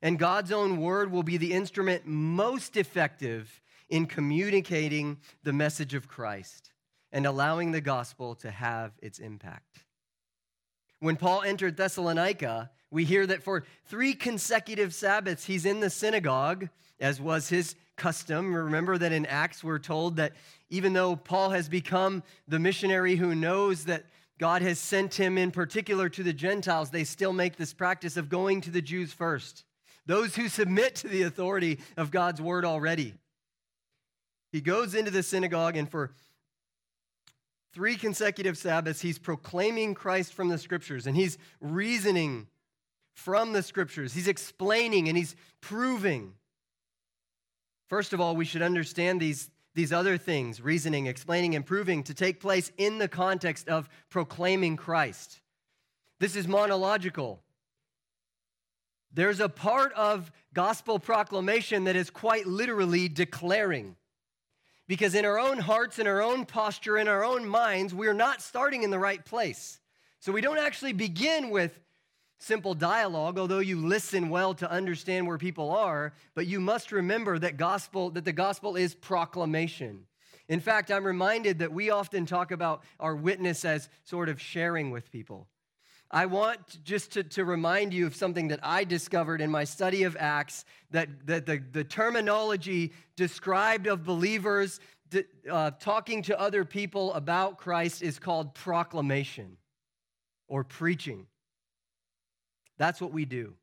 And 0.00 0.18
God's 0.18 0.52
own 0.52 0.80
word 0.80 1.10
will 1.10 1.22
be 1.22 1.38
the 1.38 1.52
instrument 1.52 2.06
most 2.06 2.76
effective 2.76 3.60
in 3.88 4.06
communicating 4.06 5.18
the 5.42 5.52
message 5.52 5.94
of 5.94 6.08
Christ 6.08 6.70
and 7.12 7.26
allowing 7.26 7.72
the 7.72 7.80
gospel 7.80 8.34
to 8.36 8.50
have 8.50 8.92
its 9.00 9.18
impact. 9.18 9.84
When 11.00 11.16
Paul 11.16 11.42
entered 11.42 11.76
Thessalonica, 11.76 12.70
we 12.90 13.04
hear 13.04 13.26
that 13.26 13.42
for 13.42 13.64
three 13.86 14.14
consecutive 14.14 14.94
Sabbaths 14.94 15.44
he's 15.44 15.66
in 15.66 15.80
the 15.80 15.90
synagogue, 15.90 16.68
as 16.98 17.20
was 17.20 17.48
his 17.48 17.74
custom. 17.96 18.54
Remember 18.54 18.96
that 18.98 19.12
in 19.12 19.26
Acts 19.26 19.62
we're 19.62 19.78
told 19.78 20.16
that 20.16 20.32
even 20.70 20.92
though 20.92 21.14
Paul 21.16 21.50
has 21.50 21.68
become 21.68 22.22
the 22.48 22.58
missionary 22.58 23.16
who 23.16 23.34
knows 23.34 23.84
that 23.84 24.06
God 24.38 24.62
has 24.62 24.78
sent 24.78 25.14
him 25.14 25.38
in 25.38 25.50
particular 25.50 26.08
to 26.08 26.22
the 26.22 26.32
Gentiles, 26.32 26.90
they 26.90 27.04
still 27.04 27.32
make 27.32 27.56
this 27.56 27.72
practice 27.72 28.16
of 28.16 28.28
going 28.28 28.60
to 28.62 28.70
the 28.70 28.82
Jews 28.82 29.12
first, 29.12 29.64
those 30.06 30.34
who 30.34 30.48
submit 30.48 30.96
to 30.96 31.08
the 31.08 31.22
authority 31.22 31.78
of 31.96 32.10
God's 32.10 32.40
word 32.40 32.64
already. 32.64 33.14
He 34.54 34.60
goes 34.60 34.94
into 34.94 35.10
the 35.10 35.24
synagogue, 35.24 35.76
and 35.76 35.90
for 35.90 36.12
three 37.72 37.96
consecutive 37.96 38.56
Sabbaths, 38.56 39.00
he's 39.00 39.18
proclaiming 39.18 39.94
Christ 39.94 40.32
from 40.32 40.48
the 40.48 40.58
scriptures 40.58 41.08
and 41.08 41.16
he's 41.16 41.38
reasoning 41.60 42.46
from 43.14 43.52
the 43.52 43.64
scriptures. 43.64 44.14
He's 44.14 44.28
explaining 44.28 45.08
and 45.08 45.18
he's 45.18 45.34
proving. 45.60 46.34
First 47.88 48.12
of 48.12 48.20
all, 48.20 48.36
we 48.36 48.44
should 48.44 48.62
understand 48.62 49.20
these, 49.20 49.50
these 49.74 49.92
other 49.92 50.16
things 50.16 50.60
reasoning, 50.60 51.08
explaining, 51.08 51.56
and 51.56 51.66
proving 51.66 52.04
to 52.04 52.14
take 52.14 52.38
place 52.38 52.70
in 52.78 52.98
the 52.98 53.08
context 53.08 53.68
of 53.68 53.88
proclaiming 54.08 54.76
Christ. 54.76 55.40
This 56.20 56.36
is 56.36 56.46
monological. 56.46 57.42
There's 59.12 59.40
a 59.40 59.48
part 59.48 59.92
of 59.94 60.30
gospel 60.52 61.00
proclamation 61.00 61.82
that 61.84 61.96
is 61.96 62.08
quite 62.08 62.46
literally 62.46 63.08
declaring. 63.08 63.96
Because 64.86 65.14
in 65.14 65.24
our 65.24 65.38
own 65.38 65.58
hearts, 65.58 65.98
in 65.98 66.06
our 66.06 66.20
own 66.20 66.44
posture, 66.44 66.98
in 66.98 67.08
our 67.08 67.24
own 67.24 67.48
minds, 67.48 67.94
we're 67.94 68.12
not 68.12 68.42
starting 68.42 68.82
in 68.82 68.90
the 68.90 68.98
right 68.98 69.24
place. 69.24 69.80
So 70.20 70.32
we 70.32 70.40
don't 70.40 70.58
actually 70.58 70.92
begin 70.92 71.50
with 71.50 71.80
simple 72.38 72.74
dialogue, 72.74 73.38
although 73.38 73.60
you 73.60 73.86
listen 73.86 74.28
well 74.28 74.52
to 74.54 74.70
understand 74.70 75.26
where 75.26 75.38
people 75.38 75.70
are, 75.70 76.12
but 76.34 76.46
you 76.46 76.60
must 76.60 76.92
remember 76.92 77.38
that 77.38 77.56
gospel 77.56 78.10
that 78.10 78.24
the 78.24 78.32
gospel 78.32 78.76
is 78.76 78.94
proclamation. 78.94 80.06
In 80.48 80.60
fact, 80.60 80.90
I'm 80.90 81.04
reminded 81.04 81.60
that 81.60 81.72
we 81.72 81.88
often 81.88 82.26
talk 82.26 82.50
about 82.50 82.82
our 83.00 83.16
witness 83.16 83.64
as 83.64 83.88
sort 84.04 84.28
of 84.28 84.40
sharing 84.40 84.90
with 84.90 85.10
people. 85.10 85.48
I 86.10 86.26
want 86.26 86.84
just 86.84 87.12
to, 87.12 87.24
to 87.24 87.44
remind 87.44 87.92
you 87.92 88.06
of 88.06 88.14
something 88.14 88.48
that 88.48 88.60
I 88.62 88.84
discovered 88.84 89.40
in 89.40 89.50
my 89.50 89.64
study 89.64 90.04
of 90.04 90.16
Acts 90.18 90.64
that, 90.90 91.08
that 91.26 91.46
the, 91.46 91.62
the 91.72 91.84
terminology 91.84 92.92
described 93.16 93.86
of 93.86 94.04
believers 94.04 94.80
uh, 95.50 95.70
talking 95.80 96.22
to 96.22 96.38
other 96.38 96.64
people 96.64 97.12
about 97.14 97.58
Christ 97.58 98.02
is 98.02 98.18
called 98.18 98.54
proclamation 98.54 99.56
or 100.48 100.64
preaching. 100.64 101.26
That's 102.78 103.00
what 103.00 103.12
we 103.12 103.24
do. 103.24 103.54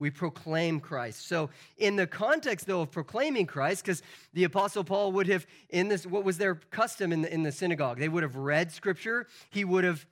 We 0.00 0.10
proclaim 0.10 0.78
Christ. 0.78 1.26
So, 1.26 1.50
in 1.76 1.96
the 1.96 2.06
context, 2.06 2.66
though, 2.66 2.82
of 2.82 2.92
proclaiming 2.92 3.46
Christ, 3.46 3.84
because 3.84 4.02
the 4.32 4.44
Apostle 4.44 4.84
Paul 4.84 5.10
would 5.12 5.26
have, 5.26 5.44
in 5.70 5.88
this, 5.88 6.06
what 6.06 6.22
was 6.22 6.38
their 6.38 6.54
custom 6.54 7.12
in 7.12 7.22
the, 7.22 7.34
in 7.34 7.42
the 7.42 7.50
synagogue? 7.50 7.98
They 7.98 8.08
would 8.08 8.22
have 8.22 8.36
read 8.36 8.70
scripture. 8.70 9.26
He 9.50 9.64
would 9.64 9.82
have 9.82 10.06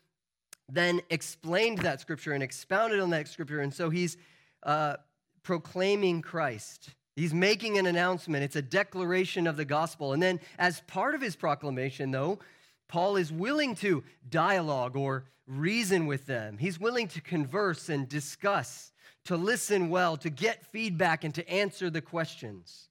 then 0.69 1.01
explained 1.11 1.79
that 1.79 2.01
scripture 2.01 2.33
and 2.33 2.43
expounded 2.43 3.01
on 3.01 3.11
that 3.11 3.29
scripture. 3.29 3.61
And 3.61 3.73
so 3.73 3.91
he's 3.91 4.17
uh, 4.63 4.97
proclaiming 5.43 6.23
Christ. 6.23 6.91
He's 7.15 7.33
making 7.33 7.79
an 7.79 7.87
announcement. 7.87 8.45
It's 8.45 8.57
a 8.57 8.63
declaration 8.63 9.47
of 9.47 9.57
the 9.57 9.65
gospel. 9.65 10.13
And 10.13 10.23
then, 10.23 10.41
as 10.59 10.81
part 10.83 11.15
of 11.15 11.21
his 11.21 11.37
proclamation, 11.37 12.11
though, 12.11 12.41
Paul 12.89 13.17
is 13.17 13.33
willing 13.33 13.75
to 13.77 14.05
dialogue 14.29 14.97
or 14.97 15.25
reason 15.47 16.07
with 16.07 16.27
them. 16.27 16.59
He's 16.59 16.79
willing 16.79 17.09
to 17.09 17.21
converse 17.21 17.89
and 17.89 18.09
discuss, 18.09 18.93
to 19.25 19.37
listen 19.37 19.89
well, 19.89 20.17
to 20.19 20.31
get 20.31 20.67
feedback, 20.67 21.25
and 21.25 21.35
to 21.37 21.49
answer 21.49 21.89
the 21.89 22.03
questions. 22.03 22.89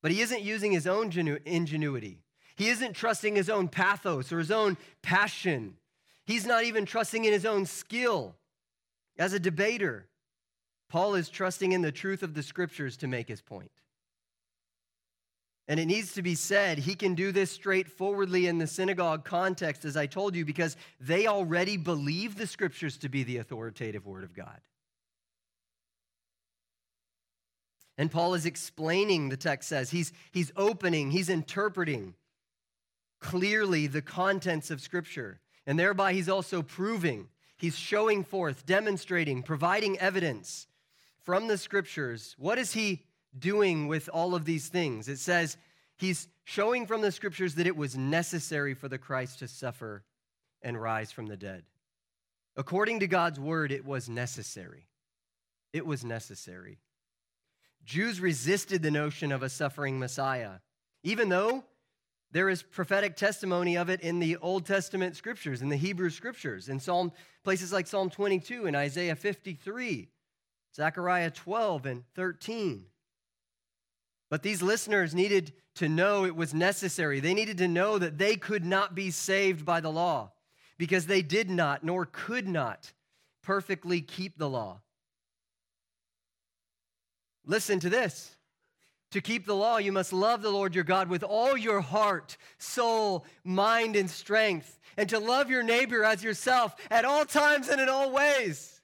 But 0.00 0.10
he 0.10 0.20
isn't 0.20 0.42
using 0.42 0.72
his 0.72 0.86
own 0.86 1.12
ingenuity. 1.44 2.22
He 2.56 2.68
isn't 2.68 2.94
trusting 2.94 3.34
his 3.34 3.50
own 3.50 3.68
pathos 3.68 4.32
or 4.32 4.38
his 4.38 4.50
own 4.50 4.76
passion 5.02 5.76
He's 6.24 6.46
not 6.46 6.64
even 6.64 6.86
trusting 6.86 7.24
in 7.24 7.32
his 7.32 7.44
own 7.44 7.66
skill 7.66 8.36
as 9.18 9.32
a 9.32 9.40
debater. 9.40 10.06
Paul 10.88 11.14
is 11.14 11.28
trusting 11.28 11.72
in 11.72 11.82
the 11.82 11.92
truth 11.92 12.22
of 12.22 12.34
the 12.34 12.42
scriptures 12.42 12.96
to 12.98 13.06
make 13.06 13.28
his 13.28 13.40
point. 13.40 13.70
And 15.68 15.78
it 15.78 15.86
needs 15.86 16.14
to 16.14 16.22
be 16.22 16.34
said, 16.34 16.78
he 16.78 16.94
can 16.94 17.14
do 17.14 17.32
this 17.32 17.50
straightforwardly 17.50 18.46
in 18.46 18.58
the 18.58 18.66
synagogue 18.66 19.24
context, 19.24 19.84
as 19.84 19.96
I 19.96 20.06
told 20.06 20.34
you, 20.34 20.44
because 20.44 20.76
they 21.00 21.26
already 21.26 21.76
believe 21.76 22.36
the 22.36 22.46
scriptures 22.46 22.98
to 22.98 23.08
be 23.08 23.22
the 23.22 23.38
authoritative 23.38 24.04
word 24.04 24.24
of 24.24 24.34
God. 24.34 24.60
And 27.96 28.10
Paul 28.10 28.34
is 28.34 28.44
explaining, 28.44 29.28
the 29.28 29.36
text 29.36 29.68
says, 29.68 29.90
he's, 29.90 30.12
he's 30.32 30.50
opening, 30.56 31.10
he's 31.10 31.28
interpreting. 31.28 32.14
clearly 33.22 33.86
the 33.86 34.02
contents 34.02 34.70
of 34.70 34.80
Scripture. 34.80 35.40
And 35.66 35.78
thereby, 35.78 36.12
he's 36.12 36.28
also 36.28 36.62
proving, 36.62 37.28
he's 37.56 37.78
showing 37.78 38.24
forth, 38.24 38.66
demonstrating, 38.66 39.42
providing 39.42 39.98
evidence 39.98 40.66
from 41.22 41.46
the 41.46 41.58
Scriptures. 41.58 42.34
What 42.38 42.58
is 42.58 42.72
he 42.72 43.04
doing 43.38 43.86
with 43.86 44.08
all 44.12 44.34
of 44.34 44.44
these 44.44 44.68
things? 44.68 45.08
It 45.08 45.18
says 45.18 45.56
he's 45.96 46.28
showing 46.44 46.86
from 46.86 47.00
the 47.00 47.12
Scriptures 47.12 47.54
that 47.54 47.66
it 47.66 47.76
was 47.76 47.96
necessary 47.96 48.74
for 48.74 48.88
the 48.88 48.98
Christ 48.98 49.38
to 49.38 49.48
suffer 49.48 50.02
and 50.62 50.80
rise 50.80 51.12
from 51.12 51.26
the 51.26 51.36
dead. 51.36 51.62
According 52.56 53.00
to 53.00 53.06
God's 53.06 53.40
word, 53.40 53.72
it 53.72 53.84
was 53.84 54.08
necessary. 54.08 54.88
It 55.72 55.86
was 55.86 56.04
necessary. 56.04 56.78
Jews 57.84 58.20
resisted 58.20 58.82
the 58.82 58.90
notion 58.90 59.32
of 59.32 59.42
a 59.42 59.48
suffering 59.48 59.98
Messiah, 59.98 60.58
even 61.02 61.28
though 61.28 61.64
there 62.32 62.48
is 62.48 62.62
prophetic 62.62 63.14
testimony 63.14 63.76
of 63.76 63.90
it 63.90 64.00
in 64.00 64.18
the 64.18 64.36
Old 64.38 64.64
Testament 64.64 65.16
scriptures, 65.16 65.60
in 65.60 65.68
the 65.68 65.76
Hebrew 65.76 66.10
scriptures, 66.10 66.68
in 66.68 66.80
Psalm 66.80 67.12
places 67.44 67.72
like 67.72 67.86
Psalm 67.86 68.08
22 68.08 68.66
and 68.66 68.74
Isaiah 68.74 69.16
53, 69.16 70.08
Zechariah 70.74 71.30
12 71.30 71.86
and 71.86 72.04
13. 72.14 72.86
But 74.30 74.42
these 74.42 74.62
listeners 74.62 75.14
needed 75.14 75.52
to 75.74 75.90
know 75.90 76.24
it 76.24 76.34
was 76.34 76.54
necessary. 76.54 77.20
They 77.20 77.34
needed 77.34 77.58
to 77.58 77.68
know 77.68 77.98
that 77.98 78.16
they 78.16 78.36
could 78.36 78.64
not 78.64 78.94
be 78.94 79.10
saved 79.10 79.66
by 79.66 79.80
the 79.80 79.92
law 79.92 80.32
because 80.78 81.06
they 81.06 81.20
did 81.20 81.50
not 81.50 81.84
nor 81.84 82.06
could 82.06 82.48
not 82.48 82.92
perfectly 83.42 84.00
keep 84.00 84.38
the 84.38 84.48
law. 84.48 84.80
Listen 87.44 87.78
to 87.80 87.90
this. 87.90 88.34
To 89.12 89.20
keep 89.20 89.44
the 89.44 89.54
law, 89.54 89.76
you 89.76 89.92
must 89.92 90.12
love 90.12 90.40
the 90.40 90.50
Lord 90.50 90.74
your 90.74 90.84
God 90.84 91.08
with 91.08 91.22
all 91.22 91.56
your 91.56 91.82
heart, 91.82 92.38
soul, 92.58 93.26
mind, 93.44 93.94
and 93.94 94.08
strength, 94.08 94.80
and 94.96 95.08
to 95.10 95.18
love 95.18 95.50
your 95.50 95.62
neighbor 95.62 96.02
as 96.02 96.24
yourself 96.24 96.74
at 96.90 97.04
all 97.04 97.26
times 97.26 97.68
and 97.68 97.80
in 97.80 97.90
all 97.90 98.10
ways. 98.10 98.80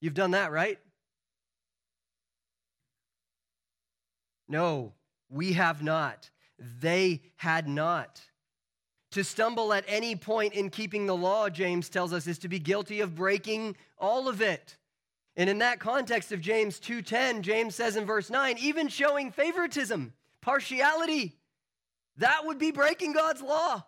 You've 0.00 0.14
done 0.14 0.32
that, 0.32 0.52
right? 0.52 0.78
No, 4.48 4.92
we 5.30 5.54
have 5.54 5.82
not. 5.82 6.30
They 6.58 7.22
had 7.36 7.66
not. 7.66 8.20
To 9.12 9.24
stumble 9.24 9.72
at 9.72 9.84
any 9.88 10.14
point 10.14 10.52
in 10.52 10.68
keeping 10.68 11.06
the 11.06 11.16
law, 11.16 11.48
James 11.48 11.88
tells 11.88 12.12
us, 12.12 12.26
is 12.26 12.38
to 12.40 12.48
be 12.48 12.58
guilty 12.58 13.00
of 13.00 13.14
breaking 13.14 13.76
all 13.98 14.28
of 14.28 14.42
it. 14.42 14.76
And 15.36 15.50
in 15.50 15.58
that 15.58 15.80
context 15.80 16.32
of 16.32 16.40
James 16.40 16.80
2:10, 16.80 17.42
James 17.42 17.74
says 17.74 17.96
in 17.96 18.06
verse 18.06 18.30
9, 18.30 18.56
even 18.58 18.88
showing 18.88 19.30
favoritism, 19.30 20.14
partiality, 20.40 21.38
that 22.16 22.46
would 22.46 22.58
be 22.58 22.70
breaking 22.70 23.12
God's 23.12 23.42
law. 23.42 23.84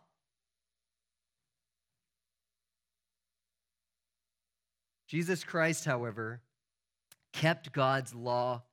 Jesus 5.07 5.43
Christ, 5.43 5.87
however, 5.87 6.43
kept 7.33 7.73
God's 7.73 8.15
law 8.15 8.65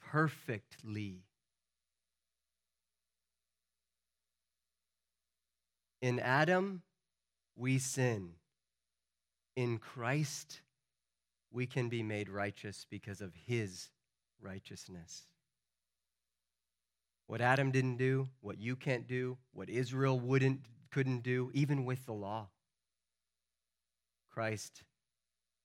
perfectly. 0.00 1.22
In 6.02 6.18
Adam, 6.18 6.82
we 7.54 7.78
sin. 7.78 8.34
In 9.54 9.78
Christ, 9.78 10.62
we 11.52 11.66
can 11.66 11.88
be 11.88 12.02
made 12.02 12.28
righteous 12.28 12.86
because 12.88 13.20
of 13.20 13.34
his 13.34 13.90
righteousness. 14.40 15.24
What 17.26 17.40
Adam 17.40 17.70
didn't 17.70 17.96
do, 17.96 18.28
what 18.40 18.58
you 18.58 18.76
can't 18.76 19.06
do, 19.06 19.38
what 19.52 19.68
Israel 19.68 20.18
wouldn't 20.18 20.60
couldn't 20.90 21.22
do, 21.22 21.50
even 21.54 21.84
with 21.84 22.04
the 22.06 22.12
law. 22.12 22.48
Christ 24.30 24.82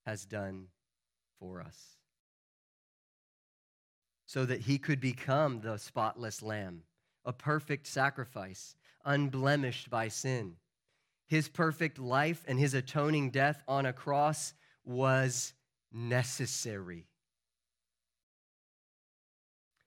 has 0.06 0.26
done 0.26 0.68
for 1.40 1.62
us. 1.62 1.98
So 4.28 4.46
that 4.46 4.62
he 4.62 4.78
could 4.78 5.00
become 5.00 5.62
the 5.62 5.78
spotless 5.78 6.42
lamb, 6.42 6.84
a 7.26 7.34
perfect 7.34 7.88
sacrifice, 7.88 8.76
unblemished 9.04 9.90
by 9.90 10.08
sin. 10.08 10.58
His 11.28 11.48
perfect 11.50 11.98
life 11.98 12.44
and 12.48 12.60
his 12.60 12.74
atoning 12.74 13.32
death 13.32 13.64
on 13.68 13.86
a 13.86 13.94
cross 13.94 14.54
was 14.84 15.54
necessary. 15.96 17.08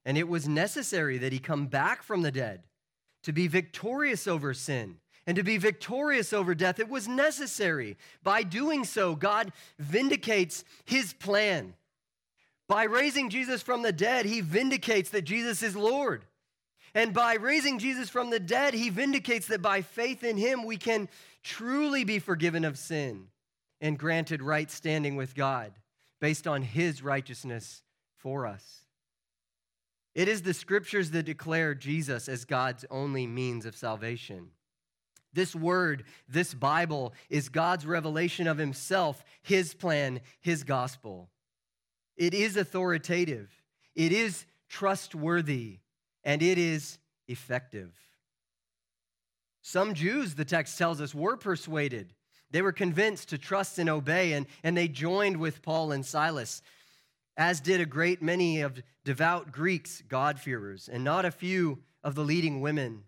And 0.04 0.16
it 0.16 0.26
was 0.26 0.48
necessary 0.48 1.18
that 1.18 1.32
he 1.32 1.38
come 1.38 1.66
back 1.66 2.02
from 2.02 2.22
the 2.22 2.32
dead 2.32 2.62
to 3.24 3.32
be 3.32 3.46
victorious 3.46 4.26
over 4.26 4.54
sin 4.54 4.96
and 5.26 5.36
to 5.36 5.42
be 5.42 5.58
victorious 5.58 6.32
over 6.32 6.54
death. 6.54 6.80
It 6.80 6.88
was 6.88 7.06
necessary. 7.06 7.98
By 8.22 8.42
doing 8.42 8.84
so, 8.84 9.14
God 9.14 9.52
vindicates 9.78 10.64
his 10.86 11.12
plan. 11.12 11.74
By 12.68 12.84
raising 12.84 13.28
Jesus 13.28 13.60
from 13.60 13.82
the 13.82 13.92
dead, 13.92 14.24
he 14.24 14.40
vindicates 14.40 15.10
that 15.10 15.22
Jesus 15.22 15.62
is 15.62 15.76
Lord. 15.76 16.24
And 16.94 17.12
by 17.12 17.34
raising 17.34 17.78
Jesus 17.78 18.08
from 18.08 18.30
the 18.30 18.40
dead, 18.40 18.72
he 18.72 18.88
vindicates 18.88 19.48
that 19.48 19.60
by 19.60 19.82
faith 19.82 20.24
in 20.24 20.38
him, 20.38 20.64
we 20.64 20.78
can 20.78 21.10
truly 21.42 22.04
be 22.04 22.18
forgiven 22.18 22.64
of 22.64 22.78
sin 22.78 23.26
and 23.82 23.98
granted 23.98 24.42
right 24.42 24.70
standing 24.70 25.16
with 25.16 25.34
God 25.34 25.74
based 26.20 26.46
on 26.46 26.62
his 26.62 27.02
righteousness 27.02 27.82
for 28.16 28.46
us. 28.46 28.84
It 30.14 30.28
is 30.28 30.42
the 30.42 30.54
scriptures 30.54 31.12
that 31.12 31.24
declare 31.24 31.74
Jesus 31.74 32.28
as 32.28 32.44
God's 32.44 32.84
only 32.90 33.26
means 33.26 33.66
of 33.66 33.76
salvation. 33.76 34.48
This 35.32 35.54
word, 35.54 36.04
this 36.28 36.54
Bible, 36.54 37.12
is 37.30 37.48
God's 37.48 37.86
revelation 37.86 38.48
of 38.48 38.58
himself, 38.58 39.22
his 39.42 39.74
plan, 39.74 40.20
his 40.40 40.64
gospel. 40.64 41.28
It 42.16 42.34
is 42.34 42.56
authoritative, 42.56 43.48
it 43.94 44.10
is 44.10 44.44
trustworthy, 44.68 45.78
and 46.24 46.42
it 46.42 46.58
is 46.58 46.98
effective. 47.28 47.92
Some 49.62 49.94
Jews, 49.94 50.34
the 50.34 50.44
text 50.44 50.78
tells 50.78 51.00
us, 51.00 51.14
were 51.14 51.36
persuaded 51.36 52.14
they 52.50 52.62
were 52.62 52.72
convinced 52.72 53.28
to 53.28 53.38
trust 53.38 53.78
and 53.78 53.88
obey, 53.88 54.32
and, 54.32 54.46
and 54.62 54.76
they 54.76 54.88
joined 54.88 55.36
with 55.36 55.62
Paul 55.62 55.92
and 55.92 56.04
Silas, 56.04 56.62
as 57.36 57.60
did 57.60 57.80
a 57.80 57.86
great 57.86 58.22
many 58.22 58.60
of 58.60 58.82
devout 59.04 59.52
Greeks, 59.52 60.02
God-fearers, 60.08 60.88
and 60.88 61.04
not 61.04 61.24
a 61.24 61.30
few 61.30 61.78
of 62.02 62.14
the 62.14 62.24
leading 62.24 62.60
women. 62.60 63.04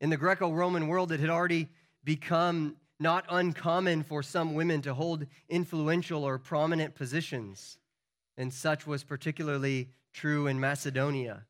In 0.00 0.10
the 0.10 0.16
Greco 0.16 0.50
Roman 0.52 0.88
world, 0.88 1.12
it 1.12 1.20
had 1.20 1.30
already 1.30 1.68
become 2.04 2.76
not 2.98 3.24
uncommon 3.28 4.02
for 4.02 4.22
some 4.22 4.54
women 4.54 4.80
to 4.82 4.94
hold 4.94 5.26
influential 5.48 6.24
or 6.24 6.38
prominent 6.38 6.94
positions, 6.94 7.78
and 8.36 8.52
such 8.52 8.86
was 8.86 9.04
particularly 9.04 9.88
true 10.12 10.46
in 10.46 10.58
Macedonia. 10.60 11.44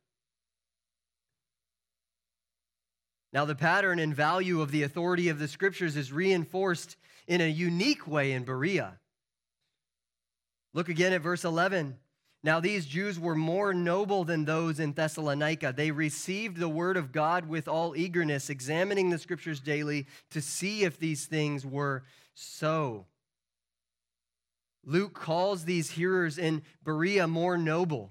Now, 3.32 3.44
the 3.46 3.54
pattern 3.54 3.98
and 3.98 4.14
value 4.14 4.60
of 4.60 4.70
the 4.70 4.82
authority 4.82 5.28
of 5.28 5.38
the 5.38 5.48
scriptures 5.48 5.96
is 5.96 6.12
reinforced 6.12 6.96
in 7.26 7.40
a 7.40 7.48
unique 7.48 8.06
way 8.06 8.32
in 8.32 8.44
Berea. 8.44 8.98
Look 10.74 10.88
again 10.88 11.12
at 11.12 11.22
verse 11.22 11.44
11. 11.44 11.96
Now, 12.44 12.60
these 12.60 12.86
Jews 12.86 13.20
were 13.20 13.36
more 13.36 13.72
noble 13.72 14.24
than 14.24 14.44
those 14.44 14.80
in 14.80 14.92
Thessalonica. 14.92 15.72
They 15.74 15.92
received 15.92 16.56
the 16.56 16.68
word 16.68 16.96
of 16.96 17.12
God 17.12 17.48
with 17.48 17.68
all 17.68 17.96
eagerness, 17.96 18.50
examining 18.50 19.10
the 19.10 19.18
scriptures 19.18 19.60
daily 19.60 20.06
to 20.30 20.40
see 20.40 20.82
if 20.82 20.98
these 20.98 21.26
things 21.26 21.64
were 21.64 22.02
so. 22.34 23.06
Luke 24.84 25.14
calls 25.14 25.64
these 25.64 25.90
hearers 25.90 26.36
in 26.36 26.62
Berea 26.82 27.28
more 27.28 27.56
noble 27.56 28.10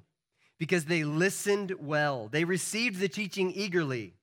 because 0.57 0.85
they 0.85 1.03
listened 1.03 1.73
well. 1.79 2.29
They 2.29 2.45
received 2.45 2.99
the 2.99 3.09
teaching 3.09 3.51
eagerly. 3.51 4.13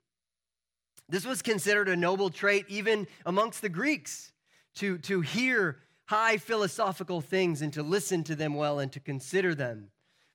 This 1.09 1.25
was 1.25 1.40
considered 1.40 1.88
a 1.88 1.97
noble 1.97 2.31
trait 2.31 2.66
even 2.68 3.07
amongst 3.25 3.62
the 3.62 3.68
Greeks 3.68 4.33
to, 4.77 4.99
to 4.99 5.23
hear 5.23 5.79
high 6.07 6.37
philosophical 6.37 7.21
things 7.21 7.62
and 7.62 7.73
to 7.73 7.83
listen 7.83 8.25
to 8.25 8.35
them 8.35 8.55
well 8.55 8.79
and 8.79 8.92
to 8.92 9.01
consider 9.01 9.55
them. 9.55 9.88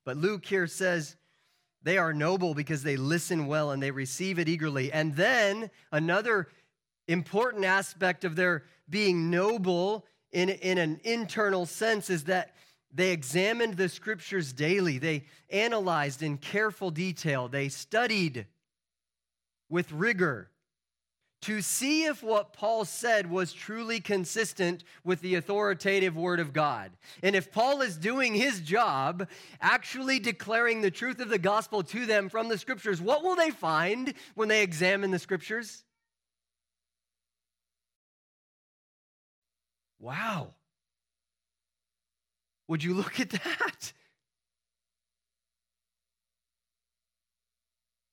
But 0.06 0.18
Luke 0.18 0.46
here 0.46 0.68
says 0.68 1.16
they 1.84 1.98
are 1.98 2.14
noble 2.14 2.54
because 2.54 2.84
they 2.84 2.98
listen 2.98 3.46
well 3.48 3.72
and 3.72 3.82
they 3.82 3.92
receive 3.92 4.40
it 4.40 4.50
eagerly. 4.50 4.92
And 4.92 5.16
then 5.16 5.70
another 5.92 6.48
important 7.08 7.66
aspect 7.66 8.24
of 8.24 8.36
their 8.36 8.64
being 8.90 9.30
noble 9.30 10.06
in, 10.32 10.50
in 10.50 10.78
an 10.78 11.00
internal 11.04 11.66
sense 11.66 12.10
is 12.10 12.26
that 12.26 12.56
they 12.92 13.12
examined 13.12 13.76
the 13.76 13.90
scriptures 13.90 14.54
daily. 14.54 14.98
They 14.98 15.26
analyzed 15.50 16.22
in 16.22 16.38
careful 16.38 16.92
detail. 16.92 17.48
They 17.48 17.70
studied 17.70 18.46
with 19.70 19.92
rigor 19.92 20.50
to 21.44 21.62
see 21.62 22.06
if 22.06 22.24
what 22.24 22.54
Paul 22.54 22.86
said 22.86 23.30
was 23.30 23.52
truly 23.52 24.00
consistent 24.00 24.84
with 25.04 25.22
the 25.22 25.36
authoritative 25.36 26.16
word 26.16 26.40
of 26.40 26.54
God. 26.54 26.92
And 27.22 27.36
if 27.36 27.52
Paul 27.52 27.82
is 27.82 27.98
doing 27.98 28.34
his 28.34 28.62
job, 28.62 29.28
actually 29.62 30.20
declaring 30.20 30.82
the 30.82 30.92
truth 30.92 31.20
of 31.20 31.30
the 31.30 31.38
gospel 31.38 31.84
to 31.84 32.06
them 32.06 32.30
from 32.30 32.48
the 32.48 32.58
scriptures, 32.58 33.02
what 33.02 33.24
will 33.24 33.36
they 33.36 33.50
find 33.50 34.14
when 34.36 34.48
they 34.48 34.64
examine 34.64 35.12
the 35.12 35.20
scriptures? 35.20 35.84
Wow. 40.00 40.54
Would 42.70 42.84
you 42.84 42.94
look 42.94 43.20
at 43.20 43.32
that? 43.32 43.94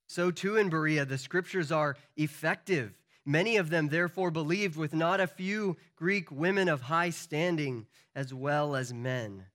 So, 0.09 0.33
too, 0.33 0.57
in 0.57 0.71
Berea, 0.71 1.05
the 1.05 1.19
scriptures 1.19 1.71
are 1.71 1.97
effective 2.17 3.00
Many 3.27 3.57
of 3.57 3.71
them 3.71 3.89
therefore 3.89 4.31
believed, 4.31 4.77
with 4.77 4.95
not 4.95 5.21
a 5.21 5.27
few 5.27 5.77
Greek 5.95 6.31
women 6.31 6.69
of 6.69 6.83
high 6.83 7.11
standing 7.11 7.87
as 8.15 8.33
well 8.33 8.75
as 8.75 8.93
men. 8.93 9.47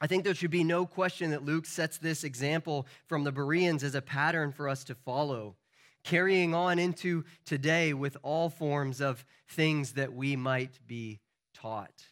I 0.00 0.06
think 0.06 0.24
there 0.24 0.34
should 0.34 0.50
be 0.50 0.64
no 0.64 0.86
question 0.86 1.30
that 1.32 1.44
Luke 1.44 1.66
sets 1.66 1.98
this 1.98 2.24
example 2.24 2.86
from 3.06 3.24
the 3.24 3.32
Bereans 3.32 3.84
as 3.84 3.94
a 3.94 4.00
pattern 4.00 4.50
for 4.50 4.68
us 4.68 4.84
to 4.84 4.94
follow, 4.94 5.56
carrying 6.04 6.54
on 6.54 6.78
into 6.78 7.24
today 7.44 7.92
with 7.92 8.16
all 8.22 8.48
forms 8.48 9.00
of 9.00 9.26
things 9.48 9.92
that 9.92 10.14
we 10.14 10.36
might 10.36 10.78
be 10.86 11.20
taught. 11.52 12.04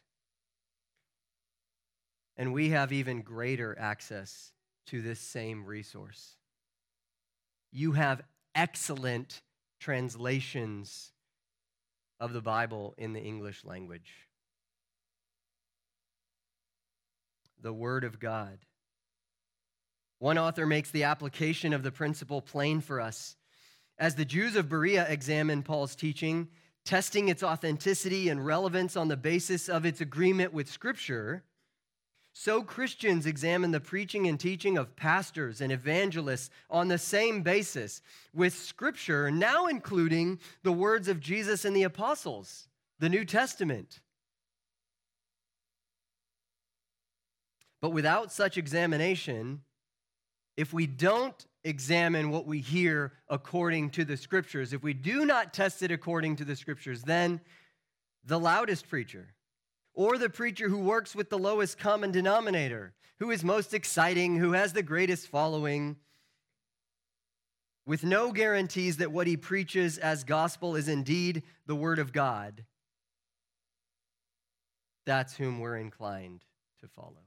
And 2.36 2.52
we 2.52 2.70
have 2.70 2.92
even 2.92 3.22
greater 3.22 3.76
access 3.78 4.52
to 4.86 5.00
this 5.00 5.18
same 5.18 5.64
resource. 5.64 6.36
You 7.72 7.92
have 7.92 8.22
excellent 8.54 9.40
translations 9.78 11.12
of 12.20 12.32
the 12.32 12.40
Bible 12.40 12.94
in 12.98 13.12
the 13.12 13.20
English 13.20 13.64
language. 13.64 14.28
The 17.60 17.72
Word 17.72 18.04
of 18.04 18.18
God. 18.18 18.58
One 20.18 20.38
author 20.38 20.66
makes 20.66 20.90
the 20.90 21.04
application 21.04 21.72
of 21.72 21.82
the 21.82 21.92
principle 21.92 22.42
plain 22.42 22.80
for 22.80 23.00
us. 23.00 23.36
As 23.98 24.14
the 24.14 24.24
Jews 24.24 24.56
of 24.56 24.68
Berea 24.68 25.06
examined 25.08 25.64
Paul's 25.64 25.94
teaching, 25.94 26.48
testing 26.84 27.28
its 27.28 27.42
authenticity 27.42 28.28
and 28.28 28.44
relevance 28.44 28.96
on 28.96 29.08
the 29.08 29.16
basis 29.16 29.68
of 29.68 29.84
its 29.84 30.00
agreement 30.00 30.52
with 30.52 30.70
Scripture, 30.70 31.44
so 32.32 32.62
Christians 32.62 33.26
examine 33.26 33.72
the 33.72 33.80
preaching 33.80 34.28
and 34.28 34.38
teaching 34.38 34.78
of 34.78 34.94
pastors 34.94 35.60
and 35.60 35.72
evangelists 35.72 36.50
on 36.70 36.88
the 36.88 36.98
same 36.98 37.42
basis, 37.42 38.00
with 38.32 38.54
Scripture 38.54 39.30
now 39.30 39.66
including 39.66 40.38
the 40.62 40.72
words 40.72 41.08
of 41.08 41.20
Jesus 41.20 41.64
and 41.64 41.74
the 41.74 41.82
apostles, 41.82 42.68
the 43.00 43.08
New 43.08 43.24
Testament. 43.24 44.00
But 47.80 47.90
without 47.90 48.32
such 48.32 48.56
examination, 48.56 49.62
if 50.56 50.72
we 50.72 50.86
don't 50.86 51.46
examine 51.64 52.30
what 52.30 52.46
we 52.46 52.60
hear 52.60 53.12
according 53.28 53.90
to 53.90 54.04
the 54.04 54.16
Scriptures, 54.16 54.72
if 54.72 54.82
we 54.82 54.94
do 54.94 55.24
not 55.24 55.52
test 55.52 55.82
it 55.82 55.90
according 55.90 56.36
to 56.36 56.44
the 56.44 56.56
Scriptures, 56.56 57.02
then 57.02 57.40
the 58.24 58.38
loudest 58.38 58.88
preacher, 58.88 59.34
or 59.98 60.16
the 60.16 60.30
preacher 60.30 60.68
who 60.68 60.78
works 60.78 61.16
with 61.16 61.28
the 61.28 61.36
lowest 61.36 61.76
common 61.76 62.12
denominator, 62.12 62.94
who 63.18 63.32
is 63.32 63.42
most 63.42 63.74
exciting, 63.74 64.36
who 64.36 64.52
has 64.52 64.72
the 64.72 64.82
greatest 64.82 65.26
following, 65.26 65.96
with 67.84 68.04
no 68.04 68.30
guarantees 68.30 68.98
that 68.98 69.10
what 69.10 69.26
he 69.26 69.36
preaches 69.36 69.98
as 69.98 70.22
gospel 70.22 70.76
is 70.76 70.86
indeed 70.86 71.42
the 71.66 71.74
Word 71.74 71.98
of 71.98 72.12
God, 72.12 72.64
that's 75.04 75.36
whom 75.36 75.58
we're 75.58 75.76
inclined 75.76 76.44
to 76.80 76.86
follow. 76.86 77.26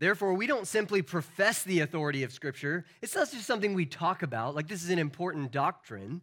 Therefore, 0.00 0.34
we 0.34 0.48
don't 0.48 0.66
simply 0.66 1.02
profess 1.02 1.62
the 1.62 1.78
authority 1.78 2.24
of 2.24 2.32
Scripture. 2.32 2.84
It's 3.00 3.14
not 3.14 3.30
just 3.30 3.46
something 3.46 3.74
we 3.74 3.86
talk 3.86 4.24
about, 4.24 4.56
like 4.56 4.66
this 4.66 4.82
is 4.82 4.90
an 4.90 4.98
important 4.98 5.52
doctrine. 5.52 6.20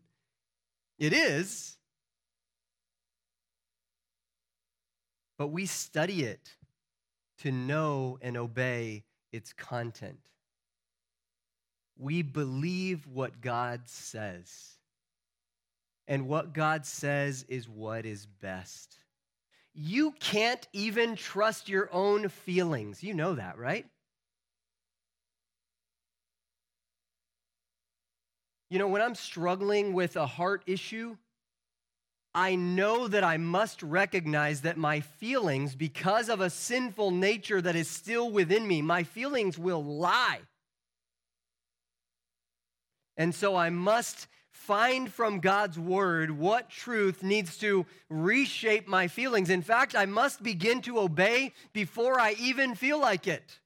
It 0.98 1.14
is, 1.14 1.78
but 5.40 5.48
we 5.48 5.66
study 5.66 6.24
it 6.24 6.52
to 7.40 7.50
know 7.50 8.20
and 8.22 8.36
obey 8.36 9.06
its 9.32 9.54
content. 9.54 10.20
We 11.98 12.22
believe 12.22 13.08
what 13.08 13.40
God 13.40 13.84
says. 13.86 14.76
And 16.10 16.28
what 16.28 16.54
God 16.54 16.86
says 16.86 17.46
is 17.48 17.70
what 17.70 18.06
is 18.06 18.26
best. 18.26 18.98
You 19.74 20.12
can't 20.20 20.68
even 20.74 21.16
trust 21.16 21.70
your 21.70 21.88
own 21.94 22.28
feelings. 22.28 23.02
You 23.02 23.14
know 23.14 23.36
that, 23.36 23.58
right? 23.58 23.86
You 28.70 28.78
know, 28.78 28.90
when 28.90 29.02
I'm 29.02 29.16
struggling 29.16 29.94
with 29.94 30.18
a 30.18 30.26
heart 30.26 30.64
issue, 30.68 31.16
I 32.34 32.56
know 32.56 33.08
that 33.08 33.24
I 33.24 33.38
must 33.38 33.82
recognize 33.82 34.62
that 34.62 34.78
my 34.78 35.00
feelings, 35.00 35.76
because 35.76 36.30
of 36.30 36.42
a 36.42 36.50
sinful 36.50 37.12
nature 37.12 37.62
that 37.62 37.76
is 37.76 37.90
still 37.90 38.30
within 38.30 38.68
me, 38.68 38.82
my 38.82 39.04
feelings 39.04 39.58
will 39.58 39.84
lie. 39.84 40.40
And 43.18 43.34
so 43.34 43.56
I 43.56 43.70
must 43.70 44.28
find 44.52 45.12
from 45.12 45.40
God's 45.40 45.80
word 45.80 46.32
what 46.32 46.70
truth 46.70 47.24
needs 47.24 47.58
to 47.58 47.86
reshape 48.10 48.88
my 48.88 49.08
feelings. 49.08 49.50
In 49.50 49.62
fact, 49.64 49.96
I 49.96 50.06
must 50.06 50.44
begin 50.44 50.82
to 50.84 51.00
obey 51.00 51.54
before 51.74 52.20
I 52.20 52.36
even 52.40 52.76
feel 52.76 53.00
like 53.00 53.28
it. 53.28 53.60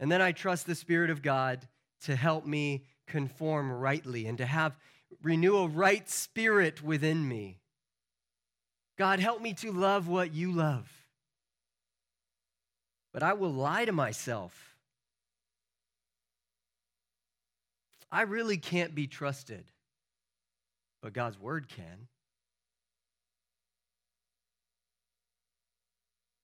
And 0.00 0.10
then 0.10 0.22
I 0.22 0.32
trust 0.32 0.66
the 0.66 0.74
Spirit 0.74 1.10
of 1.10 1.22
God 1.22 1.68
to 2.04 2.16
help 2.16 2.46
me 2.46 2.86
conform 3.06 3.70
rightly 3.70 4.26
and 4.26 4.38
to 4.38 4.46
have 4.46 4.74
renew 5.22 5.56
a 5.56 5.68
right 5.68 6.08
spirit 6.08 6.82
within 6.82 7.26
me. 7.26 7.58
God, 8.98 9.20
help 9.20 9.40
me 9.40 9.54
to 9.54 9.72
love 9.72 10.08
what 10.08 10.32
you 10.32 10.52
love. 10.52 10.90
But 13.12 13.22
I 13.22 13.32
will 13.32 13.52
lie 13.52 13.84
to 13.84 13.92
myself. 13.92 14.76
I 18.10 18.22
really 18.22 18.58
can't 18.58 18.94
be 18.94 19.06
trusted, 19.06 19.64
but 21.02 21.14
God's 21.14 21.38
word 21.38 21.68
can. 21.68 22.08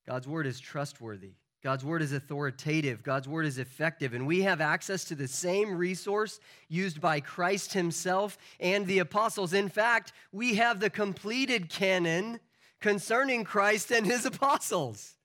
God's 0.07 0.26
word 0.26 0.46
is 0.46 0.59
trustworthy. 0.59 1.35
God's 1.62 1.85
word 1.85 2.03
is 2.03 2.12
authoritative. 2.12 3.03
God's 3.03 3.27
word 3.27 3.44
is 3.44 3.59
effective. 3.59 4.14
And 4.14 4.27
we 4.27 4.42
have 4.42 4.61
access 4.61 5.05
to 5.05 5.16
the 5.16 5.27
same 5.27 5.77
resource 5.77 6.38
used 6.68 7.01
by 7.01 7.21
Christ 7.21 7.73
himself 7.73 8.38
and 8.61 8.87
the 8.87 9.01
apostles. 9.01 9.53
In 9.53 9.68
fact, 9.68 10.12
we 10.31 10.55
have 10.55 10.79
the 10.79 10.90
completed 10.90 11.68
canon 11.68 12.38
concerning 12.81 13.42
Christ 13.42 13.90
and 13.90 14.07
his 14.07 14.25
apostles. 14.25 15.16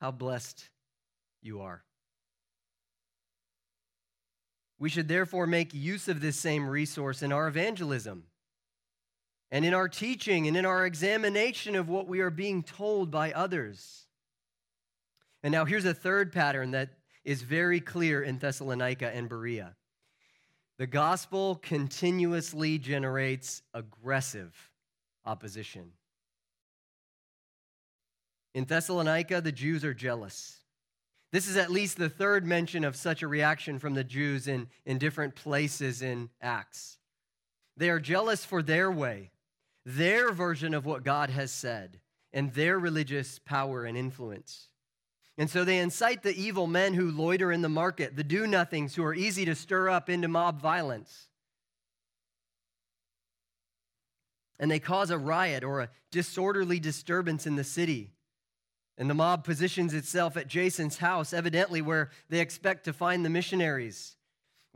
How 0.00 0.10
blessed 0.10 0.68
you 1.40 1.62
are. 1.62 1.82
We 4.78 4.90
should 4.90 5.08
therefore 5.08 5.46
make 5.46 5.72
use 5.72 6.08
of 6.08 6.20
this 6.20 6.36
same 6.36 6.68
resource 6.68 7.22
in 7.22 7.32
our 7.32 7.48
evangelism 7.48 8.24
and 9.50 9.64
in 9.64 9.74
our 9.74 9.88
teaching 9.88 10.48
and 10.48 10.56
in 10.56 10.66
our 10.66 10.86
examination 10.86 11.76
of 11.76 11.88
what 11.88 12.08
we 12.08 12.20
are 12.20 12.30
being 12.30 12.62
told 12.62 13.10
by 13.10 13.32
others. 13.32 14.06
And 15.42 15.52
now 15.52 15.64
here's 15.64 15.84
a 15.84 15.94
third 15.94 16.32
pattern 16.32 16.72
that 16.72 16.90
is 17.24 17.42
very 17.42 17.80
clear 17.80 18.22
in 18.22 18.38
Thessalonica 18.38 19.14
and 19.14 19.28
Berea. 19.28 19.76
The 20.78 20.86
gospel 20.86 21.56
continuously 21.56 22.78
generates 22.78 23.62
aggressive 23.72 24.54
opposition. 25.24 25.92
In 28.54 28.64
Thessalonica, 28.64 29.40
the 29.40 29.52
Jews 29.52 29.84
are 29.84 29.94
jealous. 29.94 30.58
This 31.32 31.48
is 31.48 31.56
at 31.56 31.70
least 31.70 31.96
the 31.96 32.08
third 32.08 32.46
mention 32.46 32.84
of 32.84 32.94
such 32.94 33.22
a 33.22 33.28
reaction 33.28 33.78
from 33.78 33.94
the 33.94 34.04
Jews 34.04 34.46
in, 34.46 34.68
in 34.86 34.98
different 34.98 35.34
places 35.34 36.02
in 36.02 36.30
Acts. 36.40 36.98
They 37.76 37.90
are 37.90 37.98
jealous 37.98 38.44
for 38.44 38.62
their 38.62 38.90
way, 38.90 39.32
their 39.84 40.32
version 40.32 40.74
of 40.74 40.86
what 40.86 41.04
God 41.04 41.30
has 41.30 41.50
said 41.50 42.00
and 42.32 42.52
their 42.54 42.78
religious 42.78 43.38
power 43.38 43.84
and 43.84 43.96
influence. 43.96 44.68
And 45.36 45.50
so 45.50 45.64
they 45.64 45.78
incite 45.78 46.22
the 46.22 46.40
evil 46.40 46.66
men 46.66 46.94
who 46.94 47.10
loiter 47.10 47.50
in 47.50 47.62
the 47.62 47.68
market, 47.68 48.16
the 48.16 48.24
do 48.24 48.46
nothings 48.46 48.94
who 48.94 49.04
are 49.04 49.14
easy 49.14 49.44
to 49.44 49.54
stir 49.54 49.88
up 49.88 50.08
into 50.08 50.28
mob 50.28 50.60
violence. 50.60 51.28
And 54.58 54.70
they 54.70 54.78
cause 54.78 55.10
a 55.10 55.18
riot 55.18 55.64
or 55.64 55.80
a 55.80 55.90
disorderly 56.12 56.78
disturbance 56.78 57.46
in 57.46 57.56
the 57.56 57.64
city. 57.64 58.12
And 58.96 59.10
the 59.10 59.14
mob 59.14 59.42
positions 59.42 59.92
itself 59.92 60.36
at 60.36 60.46
Jason's 60.46 60.98
house, 60.98 61.32
evidently 61.32 61.82
where 61.82 62.10
they 62.28 62.38
expect 62.38 62.84
to 62.84 62.92
find 62.92 63.24
the 63.24 63.30
missionaries. 63.30 64.16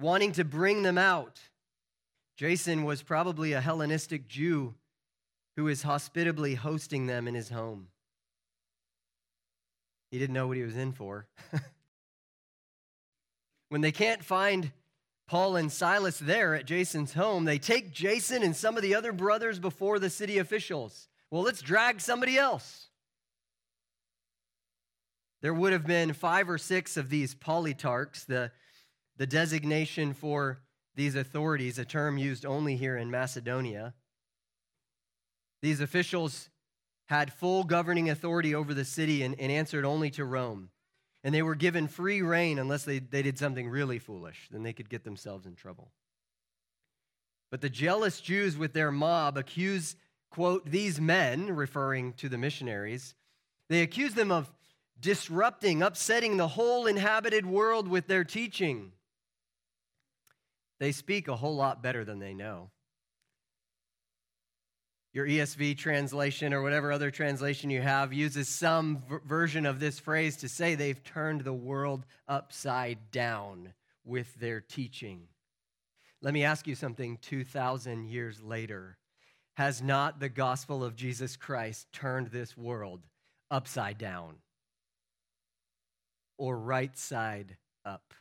wanting 0.00 0.32
to 0.32 0.44
bring 0.44 0.82
them 0.82 0.98
out. 0.98 1.40
Jason 2.36 2.84
was 2.84 3.02
probably 3.02 3.52
a 3.52 3.60
Hellenistic 3.60 4.28
Jew 4.28 4.74
who 5.58 5.66
is 5.66 5.82
hospitably 5.82 6.54
hosting 6.54 7.08
them 7.08 7.26
in 7.26 7.34
his 7.34 7.48
home. 7.48 7.88
He 10.12 10.16
didn't 10.16 10.34
know 10.34 10.46
what 10.46 10.56
he 10.56 10.62
was 10.62 10.76
in 10.76 10.92
for. 10.92 11.26
when 13.68 13.80
they 13.80 13.90
can't 13.90 14.22
find 14.22 14.70
Paul 15.26 15.56
and 15.56 15.72
Silas 15.72 16.20
there 16.20 16.54
at 16.54 16.64
Jason's 16.64 17.14
home, 17.14 17.44
they 17.44 17.58
take 17.58 17.90
Jason 17.90 18.44
and 18.44 18.54
some 18.54 18.76
of 18.76 18.84
the 18.84 18.94
other 18.94 19.10
brothers 19.10 19.58
before 19.58 19.98
the 19.98 20.10
city 20.10 20.38
officials. 20.38 21.08
Well, 21.28 21.42
let's 21.42 21.60
drag 21.60 22.00
somebody 22.00 22.38
else. 22.38 22.86
There 25.42 25.52
would 25.52 25.72
have 25.72 25.88
been 25.88 26.12
five 26.12 26.48
or 26.48 26.58
six 26.58 26.96
of 26.96 27.10
these 27.10 27.34
politarchs, 27.34 28.26
the, 28.26 28.52
the 29.16 29.26
designation 29.26 30.14
for 30.14 30.60
these 30.94 31.16
authorities, 31.16 31.80
a 31.80 31.84
term 31.84 32.16
used 32.16 32.46
only 32.46 32.76
here 32.76 32.96
in 32.96 33.10
Macedonia. 33.10 33.94
These 35.62 35.80
officials 35.80 36.50
had 37.06 37.32
full 37.32 37.64
governing 37.64 38.10
authority 38.10 38.54
over 38.54 38.74
the 38.74 38.84
city 38.84 39.22
and, 39.22 39.38
and 39.40 39.50
answered 39.50 39.84
only 39.84 40.10
to 40.10 40.24
Rome. 40.24 40.70
And 41.24 41.34
they 41.34 41.42
were 41.42 41.54
given 41.54 41.88
free 41.88 42.22
rein 42.22 42.58
unless 42.58 42.84
they, 42.84 42.98
they 43.00 43.22
did 43.22 43.38
something 43.38 43.68
really 43.68 43.98
foolish. 43.98 44.48
Then 44.50 44.62
they 44.62 44.72
could 44.72 44.88
get 44.88 45.04
themselves 45.04 45.46
in 45.46 45.54
trouble. 45.54 45.90
But 47.50 47.60
the 47.60 47.70
jealous 47.70 48.20
Jews 48.20 48.56
with 48.56 48.72
their 48.72 48.92
mob 48.92 49.36
accuse, 49.38 49.96
quote, 50.30 50.70
these 50.70 51.00
men, 51.00 51.54
referring 51.56 52.12
to 52.14 52.28
the 52.28 52.38
missionaries, 52.38 53.14
they 53.68 53.82
accuse 53.82 54.14
them 54.14 54.30
of 54.30 54.52
disrupting, 55.00 55.82
upsetting 55.82 56.36
the 56.36 56.48
whole 56.48 56.86
inhabited 56.86 57.46
world 57.46 57.88
with 57.88 58.06
their 58.06 58.24
teaching. 58.24 58.92
They 60.78 60.92
speak 60.92 61.26
a 61.26 61.36
whole 61.36 61.56
lot 61.56 61.82
better 61.82 62.04
than 62.04 62.18
they 62.18 62.34
know. 62.34 62.70
Your 65.18 65.26
ESV 65.26 65.76
translation 65.76 66.54
or 66.54 66.62
whatever 66.62 66.92
other 66.92 67.10
translation 67.10 67.70
you 67.70 67.82
have 67.82 68.12
uses 68.12 68.48
some 68.48 69.02
v- 69.10 69.16
version 69.26 69.66
of 69.66 69.80
this 69.80 69.98
phrase 69.98 70.36
to 70.36 70.48
say 70.48 70.76
they've 70.76 71.02
turned 71.02 71.40
the 71.40 71.52
world 71.52 72.06
upside 72.28 73.10
down 73.10 73.74
with 74.04 74.32
their 74.36 74.60
teaching. 74.60 75.22
Let 76.22 76.32
me 76.32 76.44
ask 76.44 76.68
you 76.68 76.76
something 76.76 77.18
2,000 77.20 78.04
years 78.04 78.40
later. 78.40 78.96
Has 79.56 79.82
not 79.82 80.20
the 80.20 80.28
gospel 80.28 80.84
of 80.84 80.94
Jesus 80.94 81.34
Christ 81.34 81.88
turned 81.92 82.28
this 82.28 82.56
world 82.56 83.00
upside 83.50 83.98
down? 83.98 84.36
or 86.36 86.56
right 86.56 86.96
side 86.96 87.56
up. 87.84 88.14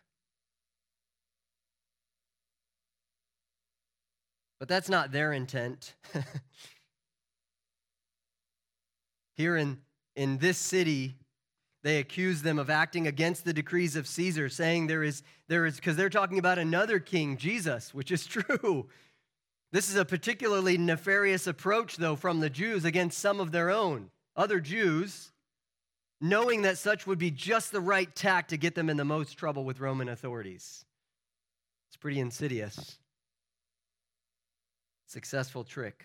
But 4.59 4.67
that's 4.67 4.89
not 4.89 5.11
their 5.11 5.31
intent. 5.31 5.93
Here 9.37 9.55
in, 9.55 9.79
in 10.15 10.39
this 10.39 10.57
city, 10.57 11.15
they 11.83 11.99
accuse 11.99 12.41
them 12.41 12.59
of 12.59 12.69
acting 12.69 13.07
against 13.07 13.45
the 13.45 13.53
decrees 13.53 13.95
of 13.95 14.07
Caesar, 14.07 14.49
saying 14.49 14.87
there 14.87 15.03
is, 15.03 15.23
there 15.47 15.65
is, 15.65 15.77
because 15.77 15.95
they're 15.95 16.09
talking 16.09 16.39
about 16.39 16.57
another 16.57 16.99
king, 16.99 17.37
Jesus, 17.37 17.93
which 17.93 18.11
is 18.11 18.25
true. 18.27 18.89
This 19.71 19.89
is 19.89 19.95
a 19.95 20.05
particularly 20.05 20.77
nefarious 20.77 21.47
approach, 21.47 21.97
though, 21.97 22.15
from 22.15 22.39
the 22.39 22.49
Jews 22.49 22.83
against 22.83 23.19
some 23.19 23.39
of 23.39 23.51
their 23.51 23.69
own. 23.69 24.09
Other 24.35 24.59
Jews 24.59 25.31
knowing 26.19 26.63
that 26.63 26.77
such 26.77 27.05
would 27.05 27.19
be 27.19 27.31
just 27.31 27.71
the 27.71 27.81
right 27.81 28.13
tack 28.15 28.47
to 28.47 28.57
get 28.57 28.75
them 28.75 28.89
in 28.89 28.97
the 28.97 29.05
most 29.05 29.37
trouble 29.37 29.63
with 29.63 29.79
Roman 29.79 30.09
authorities. 30.09 30.83
It's 31.89 31.97
pretty 31.97 32.19
insidious. 32.19 32.97
Successful 35.05 35.63
trick. 35.63 36.03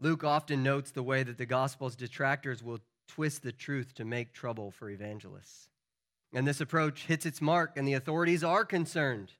Luke 0.00 0.24
often 0.24 0.62
notes 0.62 0.90
the 0.90 1.02
way 1.02 1.22
that 1.22 1.38
the 1.38 1.46
gospel's 1.46 1.94
detractors 1.94 2.62
will 2.62 2.80
twist 3.06 3.42
the 3.42 3.52
truth 3.52 3.94
to 3.94 4.04
make 4.04 4.32
trouble 4.32 4.70
for 4.70 4.88
evangelists. 4.88 5.68
And 6.32 6.46
this 6.46 6.60
approach 6.60 7.06
hits 7.06 7.26
its 7.26 7.40
mark, 7.40 7.76
and 7.76 7.86
the 7.86 7.94
authorities 7.94 8.44
are 8.44 8.64
concerned. 8.64 9.32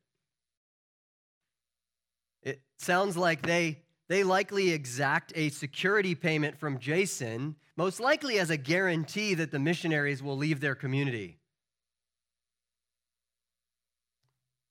It 2.43 2.61
sounds 2.79 3.17
like 3.17 3.43
they 3.43 3.79
they 4.09 4.25
likely 4.25 4.73
exact 4.73 5.33
a 5.37 5.51
security 5.51 6.17
payment 6.17 6.59
from 6.59 6.81
Jason, 6.81 7.55
most 7.77 8.01
likely 8.01 8.41
as 8.41 8.51
a 8.51 8.57
guarantee 8.57 9.35
that 9.35 9.53
the 9.53 9.61
missionaries 9.61 10.21
will 10.21 10.37
leave 10.37 10.59
their 10.59 10.75
community. 10.75 11.39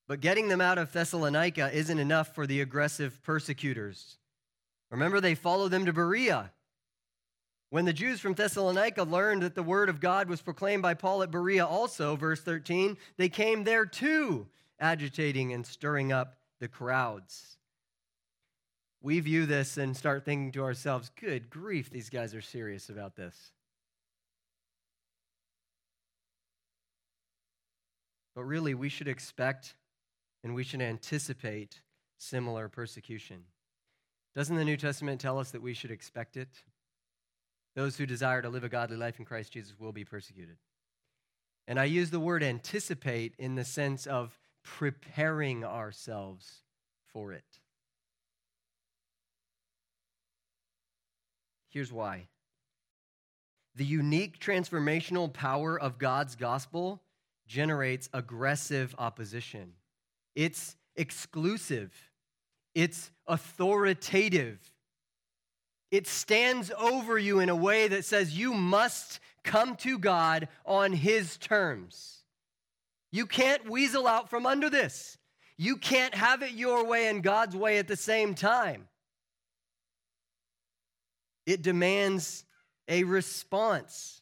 But 0.10 0.20
getting 0.20 0.50
them 0.50 0.60
out 0.60 0.78
of 0.78 0.92
Thessalonica 0.92 1.74
isn't 1.74 2.00
enough 2.00 2.36
for 2.36 2.46
the 2.46 2.60
aggressive 2.60 3.24
persecutors. 3.24 4.18
Remember, 4.92 5.22
they 5.22 5.36
followed 5.36 5.70
them 5.70 5.86
to 5.86 5.94
Berea. 5.94 6.52
When 7.70 7.86
the 7.86 7.94
Jews 7.94 8.20
from 8.20 8.34
Thessalonica 8.34 9.04
learned 9.04 9.44
that 9.44 9.54
the 9.54 9.62
word 9.62 9.90
of 9.90 10.00
God 10.00 10.28
was 10.28 10.42
proclaimed 10.42 10.82
by 10.82 10.96
Paul 10.96 11.22
at 11.22 11.30
Berea, 11.30 11.66
also, 11.66 12.16
verse 12.16 12.42
13, 12.42 12.98
they 13.18 13.30
came 13.30 13.64
there 13.64 13.86
too, 13.86 14.48
agitating 14.80 15.54
and 15.54 15.66
stirring 15.66 16.12
up 16.12 16.36
the 16.60 16.68
crowds 16.68 17.60
we 19.02 19.20
view 19.20 19.46
this 19.46 19.78
and 19.78 19.96
start 19.96 20.26
thinking 20.26 20.52
to 20.54 20.64
ourselves, 20.64 21.12
good 21.20 21.50
grief, 21.50 21.90
these 21.90 22.10
guys 22.10 22.36
are 22.36 22.42
serious 22.42 22.90
about 22.90 23.16
this. 23.16 23.52
But 28.36 28.44
really, 28.44 28.74
we 28.74 28.90
should 28.90 29.08
expect 29.08 29.76
and 30.44 30.54
we 30.54 30.64
should 30.64 30.82
anticipate 30.82 31.82
similar 32.18 32.68
persecution. 32.68 33.44
Doesn't 34.36 34.56
the 34.56 34.66
New 34.66 34.78
Testament 34.78 35.20
tell 35.20 35.40
us 35.40 35.52
that 35.52 35.62
we 35.62 35.74
should 35.74 35.92
expect 35.92 36.38
it? 36.38 36.50
Those 37.76 37.98
who 37.98 38.06
desire 38.06 38.42
to 38.42 38.50
live 38.50 38.64
a 38.64 38.70
godly 38.70 38.98
life 38.98 39.20
in 39.20 39.26
Christ 39.26 39.54
Jesus 39.54 39.74
will 39.80 39.92
be 39.92 40.06
persecuted. 40.06 40.58
And 41.68 41.80
I 41.80 41.86
use 41.86 42.10
the 42.10 42.20
word 42.20 42.44
anticipate 42.44 43.36
in 43.38 43.56
the 43.56 43.66
sense 43.66 44.08
of 44.08 44.38
preparing 44.64 45.64
ourselves 45.64 46.64
for 47.14 47.32
it. 47.32 47.60
Here's 51.70 51.92
why 51.92 52.28
the 53.76 53.86
unique 53.86 54.40
transformational 54.40 55.32
power 55.32 55.80
of 55.80 56.00
God's 56.00 56.36
gospel 56.36 57.02
generates 57.48 58.10
aggressive 58.14 58.94
opposition. 58.98 59.74
It's 60.36 60.76
exclusive, 60.96 61.94
it's 62.76 63.12
authoritative. 63.28 64.60
It 65.92 66.08
stands 66.08 66.72
over 66.78 67.18
you 67.18 67.40
in 67.40 67.50
a 67.50 67.56
way 67.56 67.88
that 67.88 68.06
says 68.06 68.38
you 68.38 68.54
must 68.54 69.20
come 69.44 69.76
to 69.78 69.98
God 69.98 70.48
on 70.66 70.94
His 70.94 71.38
terms. 71.38 72.24
You 73.12 73.26
can't 73.26 73.70
weasel 73.70 74.08
out 74.08 74.30
from 74.30 74.46
under 74.46 74.70
this. 74.70 75.18
You 75.58 75.78
can't 75.78 76.14
have 76.14 76.44
it 76.44 76.52
your 76.52 76.86
way 76.86 77.08
and 77.08 77.24
God's 77.24 77.56
way 77.56 77.80
at 77.80 77.88
the 77.88 77.98
same 77.98 78.36
time. 78.36 78.88
It 81.46 81.62
demands 81.62 82.46
a 82.88 83.04
response. 83.04 84.22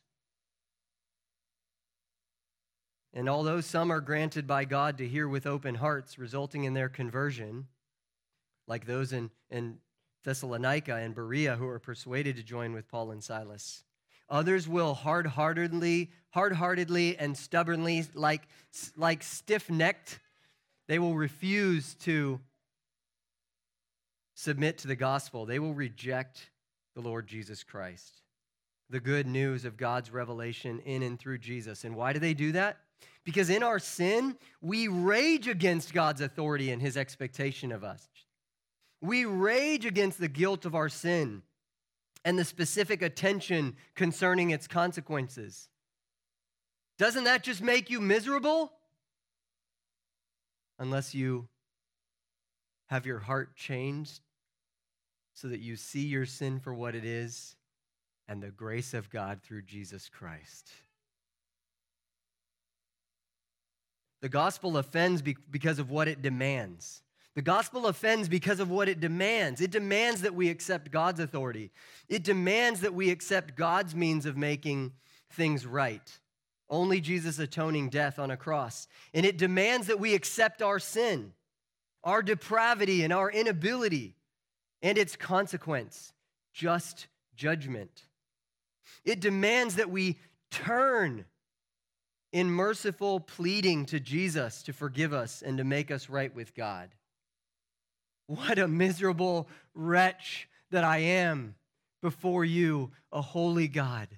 And 3.14 3.28
although 3.28 3.62
some 3.62 3.92
are 3.92 4.00
granted 4.00 4.48
by 4.48 4.66
God 4.66 4.98
to 5.00 5.08
hear 5.08 5.28
with 5.28 5.46
open 5.46 5.76
hearts, 5.76 6.18
resulting 6.18 6.64
in 6.64 6.74
their 6.74 6.90
conversion, 6.90 7.68
like 8.68 8.86
those 8.86 9.14
in, 9.14 9.32
in 9.50 9.78
Thessalonica 10.24 10.96
and 10.96 11.16
Berea 11.16 11.56
who 11.56 11.68
are 11.68 11.80
persuaded 11.80 12.36
to 12.36 12.44
join 12.44 12.74
with 12.74 12.88
Paul 12.88 13.12
and 13.12 13.24
Silas, 13.24 13.84
others 14.30 14.68
will 14.68 14.94
hard-heartedly, 14.94 16.12
hard-heartedly 16.32 17.18
and 17.18 17.38
stubbornly, 17.38 18.06
like, 18.14 18.44
like 18.98 19.24
stiff-necked, 19.24 20.20
they 20.88 21.00
will 21.00 21.16
refuse 21.16 21.96
to 21.96 22.40
submit 24.36 24.78
to 24.80 24.88
the 24.88 24.96
gospel. 24.96 25.46
They 25.46 25.60
will 25.60 25.74
reject 25.74 26.50
the 26.94 27.02
Lord 27.02 27.28
Jesus 27.28 27.64
Christ. 27.64 28.22
The 28.90 29.00
good 29.00 29.28
news 29.28 29.66
of 29.66 29.78
God's 29.78 30.12
revelation 30.12 30.80
in 30.86 31.04
and 31.04 31.20
through 31.20 31.40
Jesus. 31.40 31.84
And 31.84 31.96
why 31.96 32.14
do 32.14 32.20
they 32.20 32.34
do 32.34 32.52
that? 32.54 32.78
Because 33.24 33.50
in 33.50 33.64
our 33.64 33.80
sin, 33.80 34.38
we 34.62 34.88
rage 34.88 35.48
against 35.50 35.94
God's 35.94 36.22
authority 36.22 36.72
and 36.72 36.82
his 36.82 36.96
expectation 36.96 37.74
of 37.74 37.84
us. 37.84 38.08
We 39.02 39.26
rage 39.26 39.86
against 39.86 40.20
the 40.20 40.28
guilt 40.28 40.66
of 40.66 40.76
our 40.76 40.90
sin 40.90 41.44
and 42.26 42.38
the 42.38 42.46
specific 42.46 43.02
attention 43.02 43.76
concerning 43.96 44.50
its 44.50 44.68
consequences. 44.68 45.70
Doesn't 46.98 47.26
that 47.26 47.44
just 47.44 47.62
make 47.62 47.90
you 47.90 48.02
miserable? 48.02 48.72
Unless 50.80 51.14
you 51.14 51.48
have 52.88 53.06
your 53.06 53.20
heart 53.20 53.56
changed 53.56 54.22
so 55.34 55.48
that 55.48 55.60
you 55.60 55.76
see 55.76 56.06
your 56.06 56.26
sin 56.26 56.60
for 56.60 56.74
what 56.74 56.96
it 56.96 57.06
is 57.06 57.56
and 58.28 58.42
the 58.42 58.50
grace 58.50 58.94
of 58.94 59.10
God 59.10 59.42
through 59.44 59.62
Jesus 59.62 60.10
Christ. 60.10 60.72
The 64.22 64.30
gospel 64.30 64.78
offends 64.78 65.22
because 65.22 65.78
of 65.78 65.92
what 65.92 66.08
it 66.08 66.24
demands. 66.24 67.04
The 67.38 67.44
gospel 67.44 67.86
offends 67.86 68.28
because 68.28 68.60
of 68.60 68.72
what 68.72 68.90
it 68.90 69.00
demands. 69.00 69.62
It 69.62 69.70
demands 69.70 70.22
that 70.22 70.34
we 70.34 70.50
accept 70.50 70.90
God's 70.90 71.20
authority, 71.20 71.70
it 72.10 72.24
demands 72.24 72.80
that 72.80 72.96
we 72.96 73.12
accept 73.12 73.56
God's 73.56 73.94
means 73.94 74.26
of 74.26 74.36
making 74.36 74.94
things 75.30 75.64
right. 75.64 76.20
Only 76.68 77.00
Jesus' 77.00 77.38
atoning 77.38 77.90
death 77.90 78.18
on 78.18 78.32
a 78.32 78.38
cross. 78.38 78.88
And 79.14 79.24
it 79.24 79.38
demands 79.38 79.86
that 79.86 80.00
we 80.00 80.16
accept 80.16 80.64
our 80.64 80.80
sin, 80.80 81.34
our 82.04 82.24
depravity, 82.24 83.04
and 83.04 83.14
our 83.14 83.30
inability, 83.30 84.16
and 84.82 84.98
its 84.98 85.16
consequence 85.16 86.14
just 86.56 87.06
judgment. 87.36 88.06
It 89.06 89.20
demands 89.20 89.76
that 89.76 89.92
we 89.92 90.18
turn 90.50 91.26
in 92.32 92.50
merciful 92.50 93.20
pleading 93.20 93.86
to 93.86 94.00
Jesus 94.00 94.64
to 94.64 94.74
forgive 94.74 95.14
us 95.14 95.44
and 95.44 95.60
to 95.60 95.64
make 95.64 95.92
us 95.92 96.10
right 96.10 96.34
with 96.34 96.56
God. 96.56 96.90
What 98.28 98.60
a 98.60 98.68
miserable 98.68 99.48
wretch 99.74 100.50
that 100.72 100.84
I 100.84 100.98
am 100.98 101.56
before 102.02 102.44
you, 102.46 102.92
a 103.12 103.22
holy 103.22 103.68
God. 103.68 104.10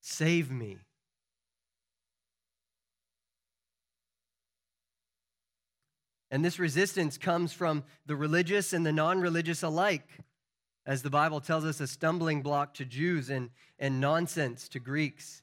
Save 0.00 0.50
me. 0.50 0.78
And 6.30 6.44
this 6.44 6.60
resistance 6.60 7.18
comes 7.18 7.52
from 7.52 7.82
the 8.06 8.14
religious 8.14 8.72
and 8.72 8.86
the 8.86 8.92
non 8.92 9.20
religious 9.20 9.64
alike. 9.64 10.08
As 10.86 11.02
the 11.02 11.10
Bible 11.10 11.40
tells 11.40 11.64
us, 11.64 11.80
a 11.80 11.86
stumbling 11.86 12.42
block 12.42 12.74
to 12.74 12.84
Jews 12.84 13.28
and, 13.28 13.50
and 13.78 14.00
nonsense 14.00 14.68
to 14.68 14.78
Greeks. 14.78 15.42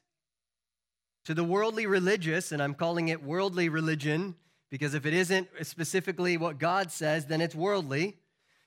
To 1.26 1.34
the 1.34 1.44
worldly 1.44 1.86
religious, 1.86 2.52
and 2.52 2.62
I'm 2.62 2.74
calling 2.74 3.08
it 3.08 3.22
worldly 3.22 3.68
religion 3.68 4.34
because 4.70 4.94
if 4.94 5.06
it 5.06 5.14
isn't 5.14 5.48
specifically 5.62 6.36
what 6.36 6.58
God 6.58 6.90
says, 6.90 7.26
then 7.26 7.40
it's 7.40 7.54
worldly. 7.54 8.16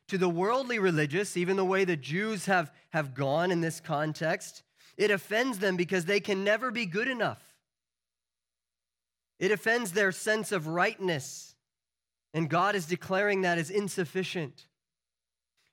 To 0.08 0.18
the 0.18 0.30
worldly 0.30 0.80
religious, 0.80 1.38
even 1.38 1.58
the 1.58 1.66
way 1.66 1.86
the 1.86 1.96
Jews 1.96 2.46
have, 2.46 2.72
have 2.90 3.14
gone 3.14 3.52
in 3.52 3.62
this 3.62 3.80
context, 3.80 4.64
it 4.98 5.12
offends 5.12 5.60
them 5.60 5.78
because 5.78 6.06
they 6.06 6.20
can 6.20 6.44
never 6.44 6.72
be 6.72 6.86
good 6.86 7.08
enough. 7.08 7.42
It 9.40 9.52
offends 9.52 9.94
their 9.94 10.12
sense 10.12 10.52
of 10.52 10.68
rightness, 10.68 11.56
and 12.34 12.50
God 12.50 12.76
is 12.76 12.86
declaring 12.86 13.42
that 13.42 13.58
as 13.58 13.70
insufficient. 13.70 14.68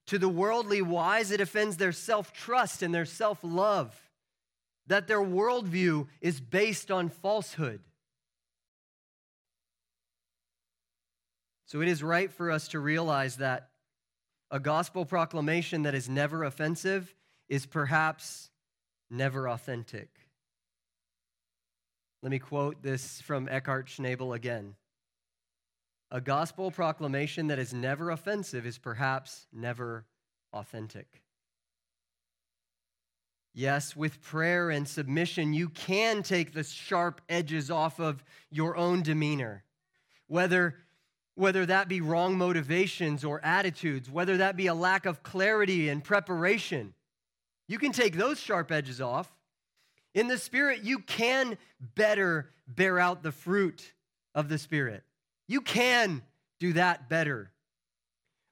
To 0.06 0.18
the 0.18 0.28
worldly 0.28 0.80
wise, 0.80 1.30
it 1.30 1.40
offends 1.40 1.76
their 1.76 1.92
self 1.92 2.32
trust 2.32 2.82
and 2.82 2.94
their 2.94 3.04
self 3.04 3.40
love, 3.42 3.94
that 4.86 5.06
their 5.06 5.20
worldview 5.20 6.06
is 6.22 6.40
based 6.40 6.90
on 6.90 7.10
falsehood. 7.10 7.80
So 11.68 11.83
it 11.83 11.88
is 11.88 12.02
right 12.02 12.33
for 12.33 12.50
us 12.50 12.68
to 12.68 12.81
realize 12.81 13.37
that 13.37 13.68
a 14.50 14.59
gospel 14.59 15.04
proclamation 15.04 15.83
that 15.83 15.94
is 15.94 16.09
never 16.09 16.42
offensive 16.42 17.14
is 17.46 17.66
perhaps 17.66 18.48
never 19.11 19.46
authentic. 19.50 20.09
Let 22.22 22.31
me 22.31 22.38
quote 22.38 22.83
this 22.83 23.20
from 23.20 23.48
Eckhard 23.48 23.87
Schnabel 23.87 24.35
again. 24.35 24.76
A 26.11 26.22
gospel 26.22 26.70
proclamation 26.70 27.48
that 27.48 27.59
is 27.59 27.74
never 27.74 28.11
offensive 28.11 28.64
is 28.64 28.78
perhaps 28.78 29.46
never 29.52 30.07
authentic. 30.54 31.22
Yes, 33.52 33.94
with 33.94 34.22
prayer 34.22 34.70
and 34.70 34.88
submission, 34.88 35.52
you 35.52 35.68
can 35.68 36.22
take 36.22 36.54
the 36.54 36.64
sharp 36.64 37.20
edges 37.28 37.70
off 37.70 38.00
of 38.00 38.24
your 38.50 38.74
own 38.74 39.02
demeanor. 39.02 39.64
Whether, 40.28 40.76
whether 41.38 41.64
that 41.64 41.87
be 41.87 42.01
wrong 42.01 42.37
motivations 42.37 43.24
or 43.24 43.40
attitudes, 43.44 44.11
whether 44.11 44.38
that 44.38 44.57
be 44.57 44.66
a 44.66 44.74
lack 44.74 45.07
of 45.07 45.22
clarity 45.22 45.88
and 45.88 46.03
preparation, 46.03 46.92
you 47.68 47.79
can 47.79 47.92
take 47.92 48.16
those 48.16 48.40
sharp 48.40 48.72
edges 48.72 49.01
off. 49.01 49.33
In 50.14 50.27
the 50.27 50.37
Spirit, 50.37 50.83
you 50.83 50.98
can 50.98 51.57
better 51.94 52.51
bear 52.66 52.98
out 52.98 53.22
the 53.22 53.31
fruit 53.31 53.92
of 54.35 54.48
the 54.48 54.59
Spirit. 54.59 55.05
You 55.46 55.61
can 55.61 56.22
do 56.59 56.72
that 56.72 57.09
better. 57.09 57.53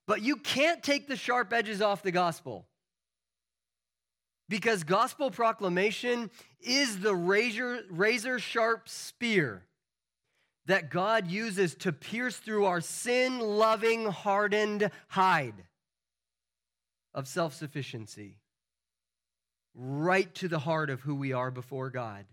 But 0.06 0.22
you 0.22 0.36
can't 0.36 0.80
take 0.80 1.08
the 1.08 1.16
sharp 1.16 1.52
edges 1.52 1.82
off 1.82 2.04
the 2.04 2.12
gospel. 2.12 2.66
Because 4.48 4.84
gospel 4.84 5.32
proclamation 5.32 6.30
is 6.60 7.00
the 7.00 7.16
razor, 7.16 7.80
razor 7.90 8.38
sharp 8.38 8.88
spear 8.88 9.65
that 10.66 10.90
God 10.90 11.28
uses 11.28 11.74
to 11.76 11.92
pierce 11.92 12.36
through 12.36 12.64
our 12.66 12.80
sin 12.80 13.38
loving, 13.38 14.06
hardened 14.06 14.90
hide 15.08 15.64
of 17.14 17.26
self 17.28 17.54
sufficiency, 17.54 18.38
right 19.74 20.32
to 20.36 20.48
the 20.48 20.58
heart 20.58 20.90
of 20.90 21.00
who 21.00 21.14
we 21.14 21.32
are 21.32 21.50
before 21.50 21.90
God. 21.90 22.26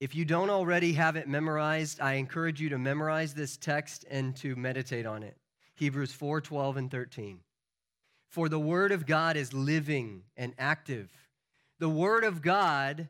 If 0.00 0.14
you 0.14 0.24
don't 0.24 0.50
already 0.50 0.94
have 0.94 1.16
it 1.16 1.28
memorized, 1.28 2.00
I 2.00 2.14
encourage 2.14 2.60
you 2.60 2.70
to 2.70 2.78
memorize 2.78 3.32
this 3.32 3.56
text 3.56 4.04
and 4.10 4.36
to 4.36 4.56
meditate 4.56 5.06
on 5.06 5.22
it. 5.22 5.36
Hebrews 5.76 6.12
4 6.12 6.40
12 6.40 6.76
and 6.76 6.90
13. 6.90 7.40
For 8.28 8.48
the 8.48 8.58
word 8.58 8.90
of 8.90 9.06
God 9.06 9.36
is 9.36 9.54
living 9.54 10.22
and 10.36 10.54
active. 10.58 11.08
The 11.78 11.88
word 11.88 12.24
of 12.24 12.42
God 12.42 13.08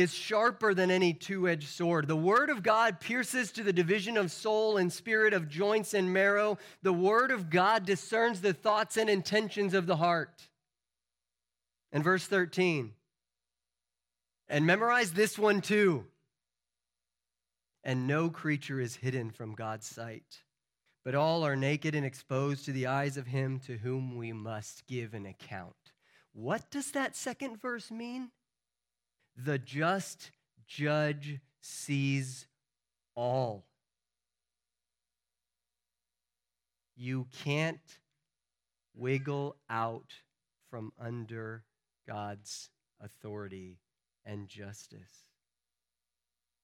is 0.00 0.14
sharper 0.14 0.74
than 0.74 0.90
any 0.90 1.12
two 1.12 1.48
edged 1.48 1.68
sword. 1.68 2.08
The 2.08 2.16
word 2.16 2.50
of 2.50 2.62
God 2.62 3.00
pierces 3.00 3.52
to 3.52 3.62
the 3.62 3.72
division 3.72 4.16
of 4.16 4.30
soul 4.30 4.76
and 4.76 4.92
spirit, 4.92 5.32
of 5.32 5.48
joints 5.48 5.94
and 5.94 6.12
marrow. 6.12 6.58
The 6.82 6.92
word 6.92 7.30
of 7.30 7.50
God 7.50 7.84
discerns 7.84 8.40
the 8.40 8.52
thoughts 8.52 8.96
and 8.96 9.08
intentions 9.08 9.74
of 9.74 9.86
the 9.86 9.96
heart. 9.96 10.48
And 11.92 12.04
verse 12.04 12.26
13. 12.26 12.92
And 14.48 14.66
memorize 14.66 15.12
this 15.12 15.38
one 15.38 15.60
too 15.60 16.06
and 17.88 18.06
no 18.06 18.28
creature 18.28 18.80
is 18.80 18.96
hidden 18.96 19.30
from 19.30 19.54
God's 19.54 19.86
sight. 19.86 20.42
But 21.06 21.14
all 21.14 21.42
are 21.42 21.56
naked 21.56 21.94
and 21.94 22.04
exposed 22.04 22.66
to 22.66 22.72
the 22.72 22.86
eyes 22.86 23.16
of 23.16 23.28
him 23.28 23.60
to 23.60 23.78
whom 23.78 24.14
we 24.14 24.30
must 24.30 24.86
give 24.86 25.14
an 25.14 25.24
account. 25.24 25.74
What 26.34 26.70
does 26.70 26.90
that 26.92 27.16
second 27.16 27.62
verse 27.62 27.90
mean? 27.90 28.30
The 29.40 29.58
just 29.58 30.32
judge 30.66 31.38
sees 31.60 32.48
all. 33.14 33.66
You 36.96 37.28
can't 37.44 37.78
wiggle 38.96 39.54
out 39.70 40.12
from 40.68 40.92
under 40.98 41.62
God's 42.04 42.70
authority 43.00 43.78
and 44.26 44.48
justice. 44.48 45.28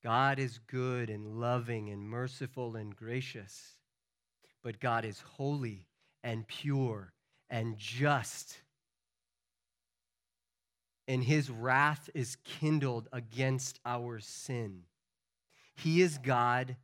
God 0.02 0.40
is 0.40 0.58
good 0.66 1.10
and 1.10 1.40
loving 1.40 1.90
and 1.90 2.08
merciful 2.08 2.74
and 2.74 2.94
gracious, 2.94 3.78
but 4.64 4.80
God 4.80 5.04
is 5.04 5.20
holy 5.20 5.86
and 6.24 6.46
pure 6.48 7.12
and 7.48 7.78
just. 7.78 8.63
And 11.06 11.22
his 11.22 11.50
wrath 11.50 12.08
is 12.14 12.36
kindled 12.44 13.08
against 13.12 13.78
our 13.84 14.20
sin. 14.20 14.82
He 15.76 16.00
is 16.00 16.18
God, 16.18 16.76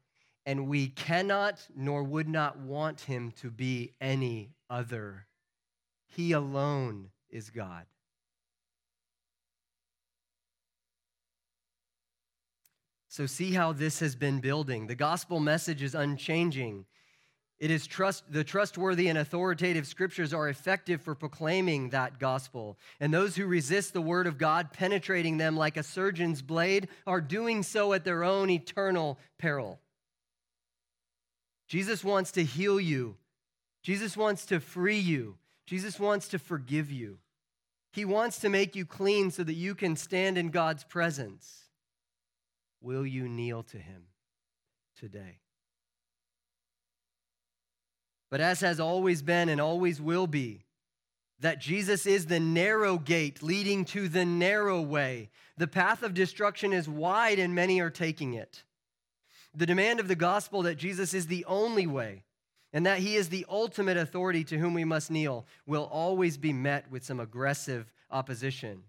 and 0.44 0.68
we 0.68 0.88
cannot 0.88 1.66
nor 1.74 2.02
would 2.02 2.28
not 2.28 2.59
want 2.59 3.02
him 3.02 3.33
to 3.40 3.50
be 3.50 3.92
any 4.00 4.50
other. 4.68 5.26
He 6.06 6.33
alone 6.33 7.11
is 7.30 7.50
God. 7.50 7.87
So, 13.09 13.26
see 13.26 13.52
how 13.52 13.72
this 13.72 13.98
has 13.98 14.14
been 14.14 14.38
building. 14.38 14.87
The 14.87 14.94
gospel 14.94 15.40
message 15.40 15.83
is 15.83 15.96
unchanging. 15.96 16.87
It 17.61 17.70
is 17.70 17.87
trust, 17.87 18.25
the 18.33 18.42
trustworthy 18.42 19.09
and 19.09 19.18
authoritative 19.18 19.87
scriptures 19.87 20.33
are 20.33 20.49
effective 20.49 21.03
for 21.03 21.14
proclaiming 21.14 21.90
that 21.90 22.18
gospel. 22.18 22.79
And 22.99 23.12
those 23.12 23.37
who 23.37 23.44
resist 23.44 23.92
the 23.92 24.01
word 24.01 24.27
of 24.27 24.38
God, 24.38 24.73
penetrating 24.73 25.37
them 25.37 25.59
like 25.59 25.76
a 25.76 25.82
surgeon's 25.82 26.41
blade, 26.41 26.89
are 27.07 27.20
doing 27.20 27.62
so 27.62 27.93
at 27.93 28.03
their 28.03 28.24
own 28.24 28.49
eternal 28.49 29.18
peril. 29.39 29.78
Jesus 31.68 32.03
wants 32.03 32.32
to 32.32 32.45
heal 32.45 32.80
you, 32.80 33.16
Jesus 33.82 34.16
wants 34.16 34.47
to 34.47 34.59
free 34.59 34.99
you, 34.99 35.37
Jesus 35.66 36.01
wants 36.01 36.28
to 36.28 36.39
forgive 36.39 36.91
you. 36.91 37.18
He 37.93 38.05
wants 38.05 38.39
to 38.41 38.49
make 38.49 38.76
you 38.76 38.87
clean 38.87 39.30
so 39.32 39.43
that 39.43 39.55
you 39.55 39.74
can 39.74 39.97
stand 39.97 40.39
in 40.39 40.51
God's 40.51 40.84
presence. 40.84 41.64
Will 42.80 43.05
you 43.05 43.28
kneel 43.28 43.64
to 43.64 43.78
him 43.78 44.05
today? 44.97 45.41
But 48.31 48.41
as 48.41 48.61
has 48.61 48.81
always 48.81 49.22
been 49.22 49.49
and 49.49 49.61
always 49.61 50.01
will 50.01 50.26
be, 50.26 50.64
that 51.41 51.61
Jesus 51.61 52.07
is 52.07 52.26
the 52.26 52.41
narrow 52.41 52.99
gate 52.99 53.43
leading 53.43 53.85
to 53.87 54.09
the 54.09 54.24
narrow 54.24 54.81
way. 54.81 55.31
The 55.57 55.66
path 55.66 56.03
of 56.03 56.14
destruction 56.14 56.72
is 56.72 56.89
wide 56.89 57.39
and 57.39 57.55
many 57.55 57.81
are 57.81 57.91
taking 57.91 58.35
it. 58.35 58.62
The 59.55 59.66
demand 59.66 60.01
of 60.01 60.09
the 60.09 60.14
gospel 60.14 60.62
that 60.62 60.76
Jesus 60.76 61.12
is 61.12 61.26
the 61.26 61.45
only 61.47 61.87
way 61.87 62.24
and 62.72 62.87
that 62.87 62.99
he 62.99 63.16
is 63.16 63.28
the 63.28 63.47
ultimate 63.49 63.97
authority 63.97 64.45
to 64.45 64.59
whom 64.59 64.74
we 64.74 64.85
must 64.85 65.11
kneel 65.11 65.47
will 65.66 65.89
always 65.91 66.37
be 66.37 66.53
met 66.53 66.91
with 66.91 67.05
some 67.05 67.18
aggressive 67.20 67.91
opposition. 68.11 68.83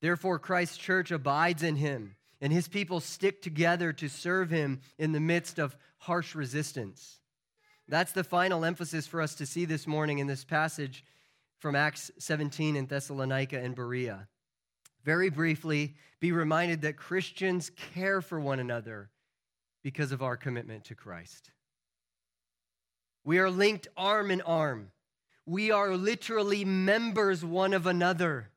Therefore, 0.00 0.38
Christ's 0.38 0.76
church 0.76 1.10
abides 1.10 1.64
in 1.64 1.76
him, 1.76 2.14
and 2.40 2.52
his 2.52 2.68
people 2.68 3.00
stick 3.00 3.42
together 3.42 3.92
to 3.94 4.08
serve 4.08 4.50
him 4.50 4.80
in 4.96 5.10
the 5.10 5.18
midst 5.18 5.58
of 5.58 5.76
harsh 5.98 6.36
resistance. 6.36 7.18
That's 7.88 8.12
the 8.12 8.24
final 8.24 8.64
emphasis 8.66 9.06
for 9.06 9.22
us 9.22 9.34
to 9.36 9.46
see 9.46 9.64
this 9.64 9.86
morning 9.86 10.18
in 10.18 10.26
this 10.26 10.44
passage 10.44 11.04
from 11.58 11.74
Acts 11.74 12.10
17 12.18 12.76
in 12.76 12.86
Thessalonica 12.86 13.58
and 13.58 13.74
Berea. 13.74 14.28
Very 15.04 15.30
briefly, 15.30 15.94
be 16.20 16.30
reminded 16.32 16.82
that 16.82 16.98
Christians 16.98 17.70
care 17.94 18.20
for 18.20 18.38
one 18.38 18.60
another 18.60 19.08
because 19.82 20.12
of 20.12 20.22
our 20.22 20.36
commitment 20.36 20.84
to 20.84 20.94
Christ. 20.94 21.50
We 23.24 23.38
are 23.38 23.50
linked 23.50 23.88
arm 23.96 24.30
in 24.30 24.42
arm. 24.42 24.90
We 25.46 25.70
are 25.70 25.96
literally 25.96 26.66
members 26.66 27.42
one 27.42 27.72
of 27.72 27.86
another. 27.86 28.50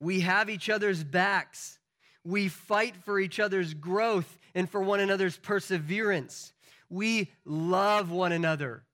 We 0.00 0.20
have 0.20 0.50
each 0.50 0.68
other's 0.68 1.02
backs. 1.02 1.78
We 2.24 2.48
fight 2.48 2.94
for 2.96 3.18
each 3.18 3.40
other's 3.40 3.72
growth 3.72 4.38
and 4.54 4.68
for 4.68 4.82
one 4.82 5.00
another's 5.00 5.38
perseverance. 5.38 6.52
We 6.90 7.32
love 7.44 8.10
one 8.10 8.32
another. 8.32 8.84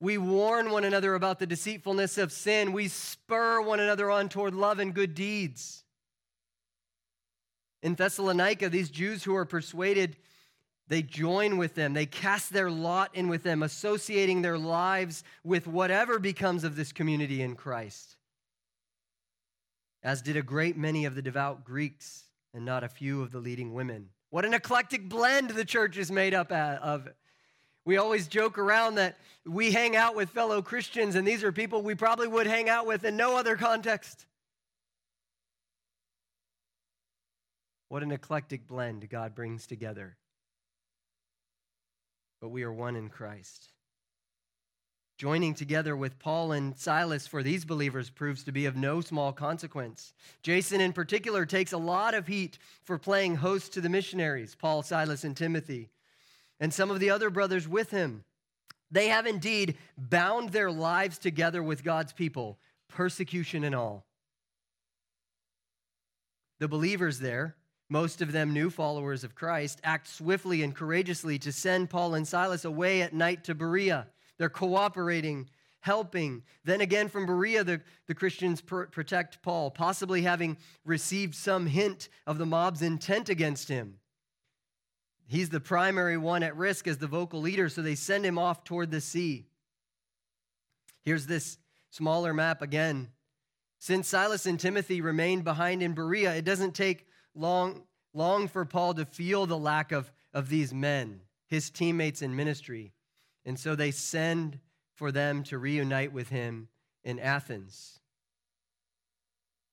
We 0.00 0.18
warn 0.18 0.70
one 0.70 0.84
another 0.84 1.14
about 1.14 1.38
the 1.38 1.46
deceitfulness 1.46 2.18
of 2.18 2.32
sin. 2.32 2.72
We 2.72 2.88
spur 2.88 3.60
one 3.60 3.78
another 3.78 4.10
on 4.10 4.28
toward 4.28 4.52
love 4.52 4.80
and 4.80 4.92
good 4.92 5.14
deeds. 5.14 5.84
In 7.82 7.94
Thessalonica, 7.94 8.68
these 8.68 8.90
Jews 8.90 9.22
who 9.22 9.34
are 9.36 9.44
persuaded, 9.44 10.16
they 10.88 11.02
join 11.02 11.56
with 11.56 11.74
them. 11.74 11.94
They 11.94 12.06
cast 12.06 12.52
their 12.52 12.70
lot 12.70 13.14
in 13.14 13.28
with 13.28 13.42
them, 13.42 13.62
associating 13.62 14.42
their 14.42 14.58
lives 14.58 15.24
with 15.44 15.66
whatever 15.66 16.18
becomes 16.18 16.64
of 16.64 16.76
this 16.76 16.92
community 16.92 17.40
in 17.40 17.54
Christ. 17.54 18.16
As 20.02 20.20
did 20.20 20.36
a 20.36 20.42
great 20.42 20.76
many 20.76 21.04
of 21.04 21.14
the 21.14 21.22
devout 21.22 21.64
Greeks 21.64 22.24
and 22.52 22.64
not 22.64 22.82
a 22.84 22.88
few 22.88 23.22
of 23.22 23.30
the 23.30 23.38
leading 23.38 23.72
women. 23.72 24.08
What 24.32 24.46
an 24.46 24.54
eclectic 24.54 25.10
blend 25.10 25.50
the 25.50 25.64
church 25.64 25.98
is 25.98 26.10
made 26.10 26.32
up 26.32 26.50
of. 26.50 27.06
We 27.84 27.98
always 27.98 28.28
joke 28.28 28.56
around 28.56 28.94
that 28.94 29.18
we 29.44 29.72
hang 29.72 29.94
out 29.94 30.16
with 30.16 30.30
fellow 30.30 30.62
Christians, 30.62 31.16
and 31.16 31.28
these 31.28 31.44
are 31.44 31.52
people 31.52 31.82
we 31.82 31.94
probably 31.94 32.28
would 32.28 32.46
hang 32.46 32.70
out 32.70 32.86
with 32.86 33.04
in 33.04 33.14
no 33.14 33.36
other 33.36 33.56
context. 33.56 34.24
What 37.88 38.02
an 38.02 38.10
eclectic 38.10 38.66
blend 38.66 39.10
God 39.10 39.34
brings 39.34 39.66
together. 39.66 40.16
But 42.40 42.48
we 42.48 42.62
are 42.62 42.72
one 42.72 42.96
in 42.96 43.10
Christ. 43.10 43.68
Joining 45.22 45.54
together 45.54 45.94
with 45.94 46.18
Paul 46.18 46.50
and 46.50 46.76
Silas 46.76 47.28
for 47.28 47.44
these 47.44 47.64
believers 47.64 48.10
proves 48.10 48.42
to 48.42 48.50
be 48.50 48.66
of 48.66 48.74
no 48.74 49.00
small 49.00 49.32
consequence. 49.32 50.14
Jason, 50.42 50.80
in 50.80 50.92
particular, 50.92 51.46
takes 51.46 51.70
a 51.70 51.78
lot 51.78 52.12
of 52.12 52.26
heat 52.26 52.58
for 52.82 52.98
playing 52.98 53.36
host 53.36 53.72
to 53.74 53.80
the 53.80 53.88
missionaries, 53.88 54.56
Paul, 54.56 54.82
Silas, 54.82 55.22
and 55.22 55.36
Timothy 55.36 55.90
and 56.58 56.74
some 56.74 56.90
of 56.90 56.98
the 56.98 57.10
other 57.10 57.30
brothers 57.30 57.68
with 57.68 57.92
him. 57.92 58.24
They 58.90 59.06
have 59.10 59.24
indeed 59.24 59.78
bound 59.96 60.48
their 60.48 60.72
lives 60.72 61.18
together 61.18 61.62
with 61.62 61.84
God's 61.84 62.12
people, 62.12 62.58
persecution 62.88 63.62
and 63.62 63.76
all. 63.76 64.04
The 66.58 66.66
believers 66.66 67.20
there, 67.20 67.54
most 67.88 68.22
of 68.22 68.32
them 68.32 68.52
new 68.52 68.70
followers 68.70 69.22
of 69.22 69.36
Christ, 69.36 69.80
act 69.84 70.08
swiftly 70.08 70.64
and 70.64 70.74
courageously 70.74 71.38
to 71.38 71.52
send 71.52 71.90
Paul 71.90 72.16
and 72.16 72.26
Silas 72.26 72.64
away 72.64 73.02
at 73.02 73.14
night 73.14 73.44
to 73.44 73.54
Berea. 73.54 74.08
They're 74.42 74.48
cooperating, 74.48 75.48
helping. 75.78 76.42
Then 76.64 76.80
again, 76.80 77.08
from 77.08 77.26
Berea, 77.26 77.62
the, 77.62 77.80
the 78.08 78.14
Christians 78.16 78.60
pr- 78.60 78.86
protect 78.86 79.40
Paul, 79.40 79.70
possibly 79.70 80.22
having 80.22 80.56
received 80.84 81.36
some 81.36 81.64
hint 81.64 82.08
of 82.26 82.38
the 82.38 82.44
mob's 82.44 82.82
intent 82.82 83.28
against 83.28 83.68
him. 83.68 83.98
He's 85.28 85.48
the 85.48 85.60
primary 85.60 86.16
one 86.16 86.42
at 86.42 86.56
risk 86.56 86.88
as 86.88 86.98
the 86.98 87.06
vocal 87.06 87.40
leader, 87.40 87.68
so 87.68 87.82
they 87.82 87.94
send 87.94 88.26
him 88.26 88.36
off 88.36 88.64
toward 88.64 88.90
the 88.90 89.00
sea. 89.00 89.46
Here's 91.02 91.28
this 91.28 91.56
smaller 91.90 92.34
map 92.34 92.62
again. 92.62 93.10
Since 93.78 94.08
Silas 94.08 94.44
and 94.44 94.58
Timothy 94.58 95.00
remained 95.00 95.44
behind 95.44 95.84
in 95.84 95.94
Berea, 95.94 96.34
it 96.34 96.44
doesn't 96.44 96.74
take 96.74 97.06
long, 97.32 97.84
long 98.12 98.48
for 98.48 98.64
Paul 98.64 98.94
to 98.94 99.04
feel 99.04 99.46
the 99.46 99.56
lack 99.56 99.92
of, 99.92 100.10
of 100.34 100.48
these 100.48 100.74
men, 100.74 101.20
his 101.46 101.70
teammates 101.70 102.22
in 102.22 102.34
ministry. 102.34 102.92
And 103.44 103.58
so 103.58 103.74
they 103.74 103.90
send 103.90 104.58
for 104.94 105.10
them 105.10 105.42
to 105.44 105.58
reunite 105.58 106.12
with 106.12 106.28
him 106.28 106.68
in 107.02 107.18
Athens. 107.18 107.98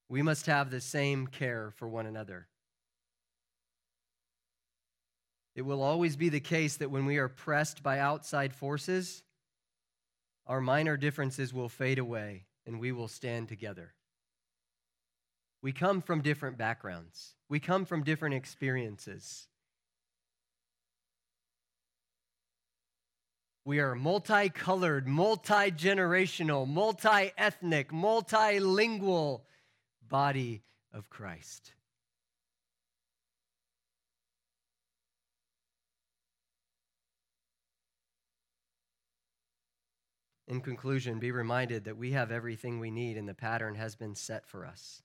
We 0.07 0.22
must 0.22 0.47
have 0.47 0.72
the 0.72 0.82
same 0.82 1.28
care 1.28 1.72
for 1.76 1.88
one 1.88 2.07
another. 2.07 2.47
It 5.55 5.63
will 5.63 5.82
always 5.82 6.15
be 6.15 6.30
the 6.30 6.39
case 6.39 6.78
that 6.78 6.89
when 6.89 7.05
we 7.05 7.17
are 7.17 7.28
pressed 7.28 7.84
by 7.84 7.99
outside 7.99 8.55
forces, 8.55 9.24
our 10.47 10.61
minor 10.61 10.95
differences 10.95 11.53
will 11.53 11.67
fade 11.67 11.99
away 11.99 12.45
and 12.65 12.80
we 12.80 12.93
will 12.93 13.09
stand 13.09 13.49
together. 13.49 13.93
We 15.61 15.74
come 15.74 16.01
from 16.01 16.22
different 16.22 16.57
backgrounds, 16.57 17.36
we 17.49 17.59
come 17.59 17.84
from 17.84 18.03
different 18.03 18.36
experiences. 18.36 19.48
We 23.66 23.80
are 23.80 23.93
multicolored, 23.93 25.07
multi 25.07 25.72
generational, 25.72 26.68
multi 26.68 27.32
ethnic, 27.38 27.91
multilingual 27.91 29.41
body 30.07 30.64
of 30.93 31.10
Christ. 31.10 31.74
In 40.47 40.62
conclusion, 40.62 41.20
be 41.20 41.32
reminded 41.32 41.84
that 41.84 41.97
we 41.97 42.14
have 42.14 42.32
everything 42.32 42.80
we 42.80 42.89
need 42.89 43.18
and 43.18 43.30
the 43.30 43.36
pattern 43.36 43.76
has 43.76 43.95
been 43.95 44.16
set 44.16 44.47
for 44.47 44.66
us. 44.66 45.03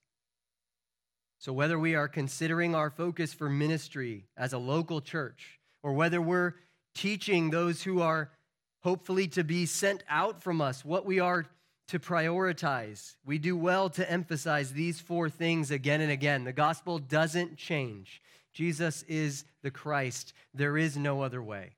So, 1.37 1.53
whether 1.53 1.77
we 1.77 1.93
are 1.93 2.07
considering 2.07 2.73
our 2.73 2.89
focus 2.89 3.31
for 3.31 3.47
ministry 3.47 4.25
as 4.35 4.53
a 4.53 4.57
local 4.57 5.01
church, 5.01 5.59
or 5.83 5.93
whether 5.93 6.19
we're 6.19 6.55
teaching 6.95 7.51
those 7.51 7.83
who 7.83 8.01
are 8.01 8.31
hopefully 8.85 9.27
to 9.27 9.43
be 9.43 9.65
sent 9.65 10.03
out 10.07 10.43
from 10.43 10.61
us 10.61 10.85
what 10.85 11.07
we 11.07 11.19
are 11.19 11.47
to 11.87 11.97
prioritize, 11.97 13.15
we 13.25 13.39
do 13.39 13.57
well 13.57 13.89
to 13.89 14.09
emphasize 14.09 14.73
these 14.73 14.99
four 14.99 15.27
things 15.27 15.71
again 15.71 16.01
and 16.01 16.11
again. 16.11 16.43
The 16.43 16.53
gospel 16.53 16.99
doesn't 16.99 17.57
change. 17.57 18.21
Jesus 18.53 19.01
is 19.07 19.43
the 19.63 19.71
Christ, 19.71 20.33
there 20.53 20.77
is 20.77 20.97
no 20.97 21.23
other 21.23 21.41
way. 21.41 21.71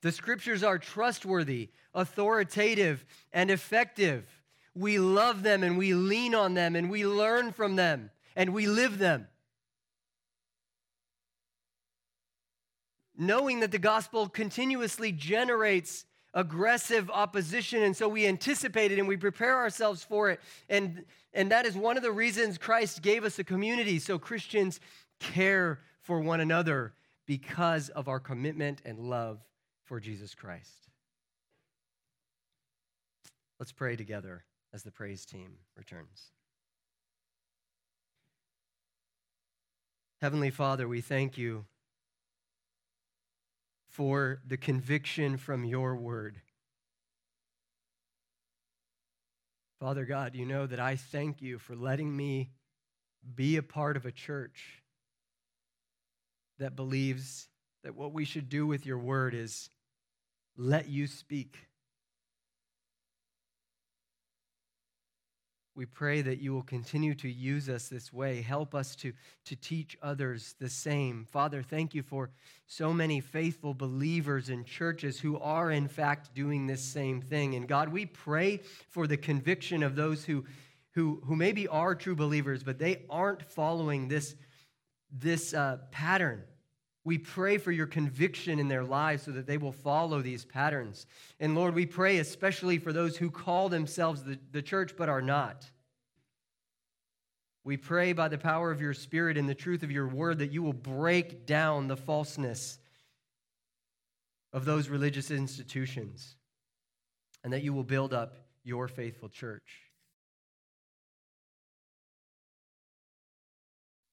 The 0.00 0.10
scriptures 0.10 0.62
are 0.62 0.78
trustworthy, 0.78 1.68
authoritative, 1.92 3.04
and 3.30 3.50
effective. 3.50 4.24
We 4.74 4.98
love 4.98 5.42
them 5.42 5.62
and 5.62 5.76
we 5.76 5.92
lean 5.92 6.34
on 6.34 6.54
them 6.54 6.76
and 6.76 6.88
we 6.88 7.06
learn 7.06 7.52
from 7.52 7.76
them 7.76 8.10
and 8.34 8.54
we 8.54 8.66
live 8.66 8.96
them. 8.96 9.26
Knowing 13.18 13.60
that 13.60 13.72
the 13.72 13.78
gospel 13.78 14.28
continuously 14.28 15.10
generates 15.10 16.06
aggressive 16.34 17.10
opposition, 17.10 17.82
and 17.82 17.96
so 17.96 18.08
we 18.08 18.26
anticipate 18.26 18.92
it 18.92 18.98
and 19.00 19.08
we 19.08 19.16
prepare 19.16 19.56
ourselves 19.56 20.04
for 20.04 20.30
it. 20.30 20.40
And, 20.68 21.04
and 21.34 21.50
that 21.50 21.66
is 21.66 21.74
one 21.74 21.96
of 21.96 22.04
the 22.04 22.12
reasons 22.12 22.58
Christ 22.58 23.02
gave 23.02 23.24
us 23.24 23.38
a 23.40 23.44
community 23.44 23.98
so 23.98 24.18
Christians 24.18 24.78
care 25.18 25.80
for 26.00 26.20
one 26.20 26.40
another 26.40 26.94
because 27.26 27.88
of 27.88 28.06
our 28.08 28.20
commitment 28.20 28.80
and 28.84 28.98
love 28.98 29.40
for 29.84 29.98
Jesus 29.98 30.34
Christ. 30.34 30.88
Let's 33.58 33.72
pray 33.72 33.96
together 33.96 34.44
as 34.72 34.84
the 34.84 34.92
praise 34.92 35.26
team 35.26 35.54
returns. 35.76 36.30
Heavenly 40.20 40.50
Father, 40.50 40.86
we 40.86 41.00
thank 41.00 41.36
you 41.36 41.64
for 43.98 44.40
the 44.46 44.56
conviction 44.56 45.36
from 45.36 45.64
your 45.64 45.96
word. 45.96 46.40
Father 49.80 50.04
God, 50.04 50.36
you 50.36 50.46
know 50.46 50.68
that 50.68 50.78
I 50.78 50.94
thank 50.94 51.42
you 51.42 51.58
for 51.58 51.74
letting 51.74 52.16
me 52.16 52.52
be 53.34 53.56
a 53.56 53.62
part 53.62 53.96
of 53.96 54.06
a 54.06 54.12
church 54.12 54.84
that 56.60 56.76
believes 56.76 57.48
that 57.82 57.96
what 57.96 58.12
we 58.12 58.24
should 58.24 58.48
do 58.48 58.68
with 58.68 58.86
your 58.86 58.98
word 58.98 59.34
is 59.34 59.68
let 60.56 60.88
you 60.88 61.08
speak 61.08 61.56
We 65.78 65.86
pray 65.86 66.22
that 66.22 66.40
you 66.40 66.52
will 66.52 66.64
continue 66.64 67.14
to 67.14 67.30
use 67.30 67.68
us 67.68 67.88
this 67.88 68.12
way. 68.12 68.42
Help 68.42 68.74
us 68.74 68.96
to, 68.96 69.12
to 69.44 69.54
teach 69.54 69.96
others 70.02 70.56
the 70.58 70.68
same. 70.68 71.24
Father, 71.30 71.62
thank 71.62 71.94
you 71.94 72.02
for 72.02 72.30
so 72.66 72.92
many 72.92 73.20
faithful 73.20 73.74
believers 73.74 74.48
in 74.48 74.64
churches 74.64 75.20
who 75.20 75.38
are, 75.38 75.70
in 75.70 75.86
fact, 75.86 76.34
doing 76.34 76.66
this 76.66 76.82
same 76.82 77.22
thing. 77.22 77.54
And 77.54 77.68
God, 77.68 77.90
we 77.90 78.06
pray 78.06 78.56
for 78.90 79.06
the 79.06 79.16
conviction 79.16 79.84
of 79.84 79.94
those 79.94 80.24
who, 80.24 80.44
who, 80.96 81.22
who 81.24 81.36
maybe 81.36 81.68
are 81.68 81.94
true 81.94 82.16
believers, 82.16 82.64
but 82.64 82.80
they 82.80 83.04
aren't 83.08 83.48
following 83.48 84.08
this, 84.08 84.34
this 85.12 85.54
uh, 85.54 85.78
pattern 85.92 86.42
we 87.08 87.16
pray 87.16 87.56
for 87.56 87.72
your 87.72 87.86
conviction 87.86 88.58
in 88.58 88.68
their 88.68 88.84
lives 88.84 89.22
so 89.22 89.30
that 89.30 89.46
they 89.46 89.56
will 89.56 89.72
follow 89.72 90.20
these 90.20 90.44
patterns. 90.44 91.06
And 91.40 91.54
Lord, 91.54 91.74
we 91.74 91.86
pray 91.86 92.18
especially 92.18 92.76
for 92.76 92.92
those 92.92 93.16
who 93.16 93.30
call 93.30 93.70
themselves 93.70 94.22
the, 94.24 94.38
the 94.52 94.60
church 94.60 94.92
but 94.94 95.08
are 95.08 95.22
not. 95.22 95.64
We 97.64 97.78
pray 97.78 98.12
by 98.12 98.28
the 98.28 98.36
power 98.36 98.70
of 98.70 98.82
your 98.82 98.92
Spirit 98.92 99.38
and 99.38 99.48
the 99.48 99.54
truth 99.54 99.82
of 99.82 99.90
your 99.90 100.06
word 100.06 100.40
that 100.40 100.52
you 100.52 100.62
will 100.62 100.74
break 100.74 101.46
down 101.46 101.88
the 101.88 101.96
falseness 101.96 102.78
of 104.52 104.66
those 104.66 104.90
religious 104.90 105.30
institutions 105.30 106.36
and 107.42 107.54
that 107.54 107.62
you 107.62 107.72
will 107.72 107.84
build 107.84 108.12
up 108.12 108.36
your 108.64 108.86
faithful 108.86 109.30
church. 109.30 109.87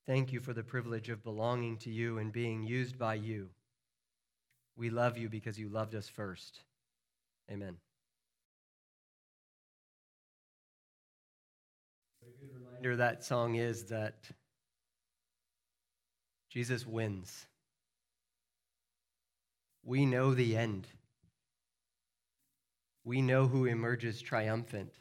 Thank 0.08 0.32
you 0.32 0.40
for 0.40 0.54
the 0.54 0.64
privilege 0.64 1.10
of 1.10 1.24
belonging 1.24 1.78
to 1.78 1.90
you 1.90 2.20
and 2.20 2.32
being 2.32 2.64
used 2.64 3.00
by 3.00 3.16
you. 3.16 3.50
We 4.76 4.92
love 4.92 5.18
you 5.18 5.30
because 5.30 5.58
you 5.58 5.68
loved 5.68 5.96
us 5.96 6.08
first. 6.08 6.60
Amen. 7.52 7.78
A 12.22 12.26
good 12.40 12.54
reminder 12.54 12.98
that 12.98 13.24
song 13.24 13.56
is 13.56 13.86
that 13.86 14.16
Jesus 16.52 16.86
wins. 16.86 17.48
We 19.84 20.06
know 20.06 20.36
the 20.36 20.56
end. 20.56 20.88
We 23.04 23.22
know 23.22 23.48
who 23.48 23.66
emerges 23.66 24.22
triumphant. 24.22 24.94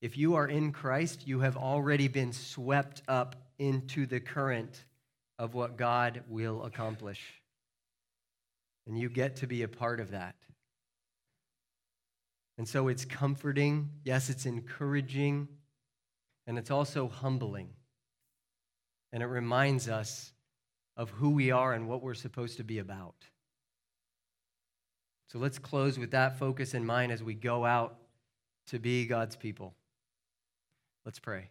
If 0.00 0.16
you 0.16 0.34
are 0.34 0.46
in 0.46 0.72
Christ, 0.72 1.26
you 1.26 1.40
have 1.40 1.56
already 1.56 2.08
been 2.08 2.32
swept 2.32 3.02
up 3.06 3.36
into 3.60 4.06
the 4.06 4.18
current 4.18 4.84
of 5.38 5.54
what 5.54 5.76
God 5.76 6.24
will 6.28 6.64
accomplish. 6.64 7.20
And 8.86 8.98
you 8.98 9.08
get 9.08 9.36
to 9.36 9.46
be 9.46 9.62
a 9.62 9.68
part 9.68 10.00
of 10.00 10.10
that. 10.10 10.34
And 12.58 12.66
so 12.68 12.88
it's 12.88 13.04
comforting. 13.04 13.90
Yes, 14.02 14.30
it's 14.30 14.46
encouraging. 14.46 15.46
And 16.46 16.58
it's 16.58 16.70
also 16.70 17.06
humbling. 17.06 17.68
And 19.12 19.22
it 19.22 19.26
reminds 19.26 19.88
us 19.88 20.32
of 20.96 21.10
who 21.10 21.30
we 21.30 21.50
are 21.50 21.72
and 21.72 21.86
what 21.86 22.02
we're 22.02 22.14
supposed 22.14 22.56
to 22.56 22.64
be 22.64 22.78
about. 22.78 23.14
So 25.28 25.38
let's 25.38 25.58
close 25.58 25.98
with 25.98 26.10
that 26.10 26.38
focus 26.38 26.74
in 26.74 26.84
mind 26.84 27.12
as 27.12 27.22
we 27.22 27.34
go 27.34 27.64
out 27.64 27.98
to 28.68 28.78
be 28.78 29.06
God's 29.06 29.36
people. 29.36 29.74
Let's 31.04 31.18
pray. 31.18 31.50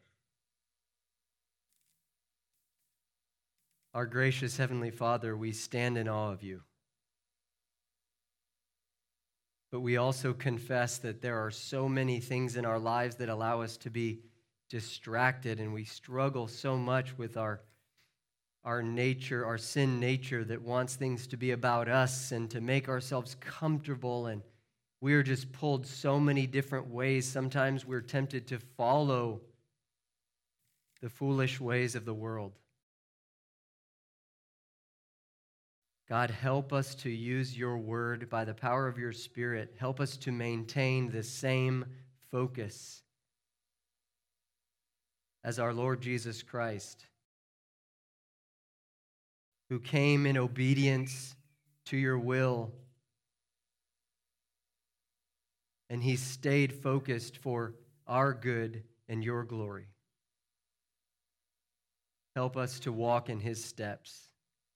Our 4.00 4.06
gracious 4.06 4.56
Heavenly 4.56 4.92
Father, 4.92 5.36
we 5.36 5.52
stand 5.52 5.98
in 5.98 6.08
awe 6.08 6.32
of 6.32 6.42
you. 6.42 6.62
But 9.74 9.82
we 9.82 9.98
also 9.98 10.32
confess 10.32 11.00
that 11.00 11.22
there 11.22 11.46
are 11.46 11.52
so 11.52 11.90
many 11.90 12.22
things 12.22 12.56
in 12.56 12.64
our 12.64 12.80
lives 12.80 13.18
that 13.18 13.28
allow 13.28 13.62
us 13.62 13.76
to 13.80 13.90
be 13.90 14.22
distracted, 14.70 15.60
and 15.60 15.74
we 15.74 15.84
struggle 15.84 16.48
so 16.48 16.78
much 16.78 17.18
with 17.18 17.36
our, 17.36 17.60
our 18.64 18.82
nature, 18.82 19.46
our 19.46 19.58
sin 19.58 20.00
nature 20.00 20.46
that 20.46 20.62
wants 20.62 20.96
things 20.96 21.28
to 21.28 21.36
be 21.36 21.52
about 21.52 21.90
us 21.90 22.32
and 22.32 22.50
to 22.52 22.62
make 22.62 22.88
ourselves 22.88 23.36
comfortable. 23.42 24.28
And 24.28 24.44
we 25.02 25.14
are 25.14 25.24
just 25.24 25.52
pulled 25.52 25.86
so 25.86 26.22
many 26.22 26.48
different 26.48 26.88
ways. 26.88 27.28
Sometimes 27.28 27.86
we're 27.86 28.00
tempted 28.00 28.48
to 28.48 28.60
follow 28.78 29.42
the 31.02 31.10
foolish 31.10 31.60
ways 31.60 31.96
of 31.96 32.06
the 32.06 32.14
world. 32.14 32.54
God, 36.10 36.32
help 36.32 36.74
us 36.74 36.96
to 36.96 37.10
use 37.10 37.56
your 37.56 37.78
word 37.78 38.32
by 38.32 38.44
the 38.44 38.56
power 38.56 38.88
of 38.88 38.98
your 38.98 39.14
spirit. 39.14 39.76
Help 39.78 40.00
us 40.00 40.18
to 40.18 40.32
maintain 40.32 41.12
the 41.12 41.22
same 41.22 41.86
focus 42.32 43.04
as 45.44 45.60
our 45.60 45.72
Lord 45.72 46.02
Jesus 46.02 46.42
Christ, 46.42 47.06
who 49.70 49.80
came 49.80 50.26
in 50.26 50.36
obedience 50.36 51.36
to 51.86 51.98
your 51.98 52.18
will. 52.18 52.72
And 55.92 56.02
he 56.02 56.16
stayed 56.16 56.74
focused 56.74 57.38
for 57.38 57.76
our 58.08 58.34
good 58.34 58.84
and 59.08 59.24
your 59.24 59.44
glory. 59.44 59.90
Help 62.36 62.58
us 62.58 62.80
to 62.80 62.92
walk 62.92 63.30
in 63.30 63.40
his 63.40 63.64
steps 63.64 64.29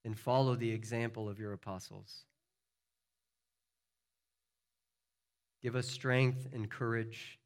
and 0.05 0.17
follow 0.17 0.55
the 0.55 0.71
example 0.71 1.29
of 1.29 1.39
your 1.39 1.53
apostles. 1.53 2.25
Give 5.61 5.75
us 5.75 5.87
strength 5.87 6.49
and 6.53 6.69
courage 6.69 7.39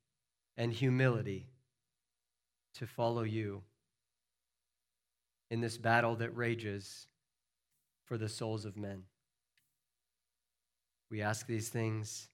and 0.58 0.74
humility 0.74 1.48
to 2.76 2.88
follow 2.88 3.24
you 3.24 3.62
in 5.50 5.62
this 5.62 5.78
battle 5.78 6.16
that 6.16 6.36
rages 6.36 7.08
for 8.06 8.18
the 8.18 8.30
souls 8.30 8.66
of 8.66 8.76
men. 8.76 9.04
We 11.10 11.22
ask 11.22 11.46
these 11.46 11.70
things 11.70 12.28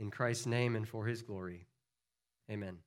in 0.00 0.10
Christ's 0.10 0.46
name 0.46 0.74
and 0.74 0.88
for 0.88 1.06
his 1.06 1.22
glory. 1.22 1.66
Amen. 2.50 2.78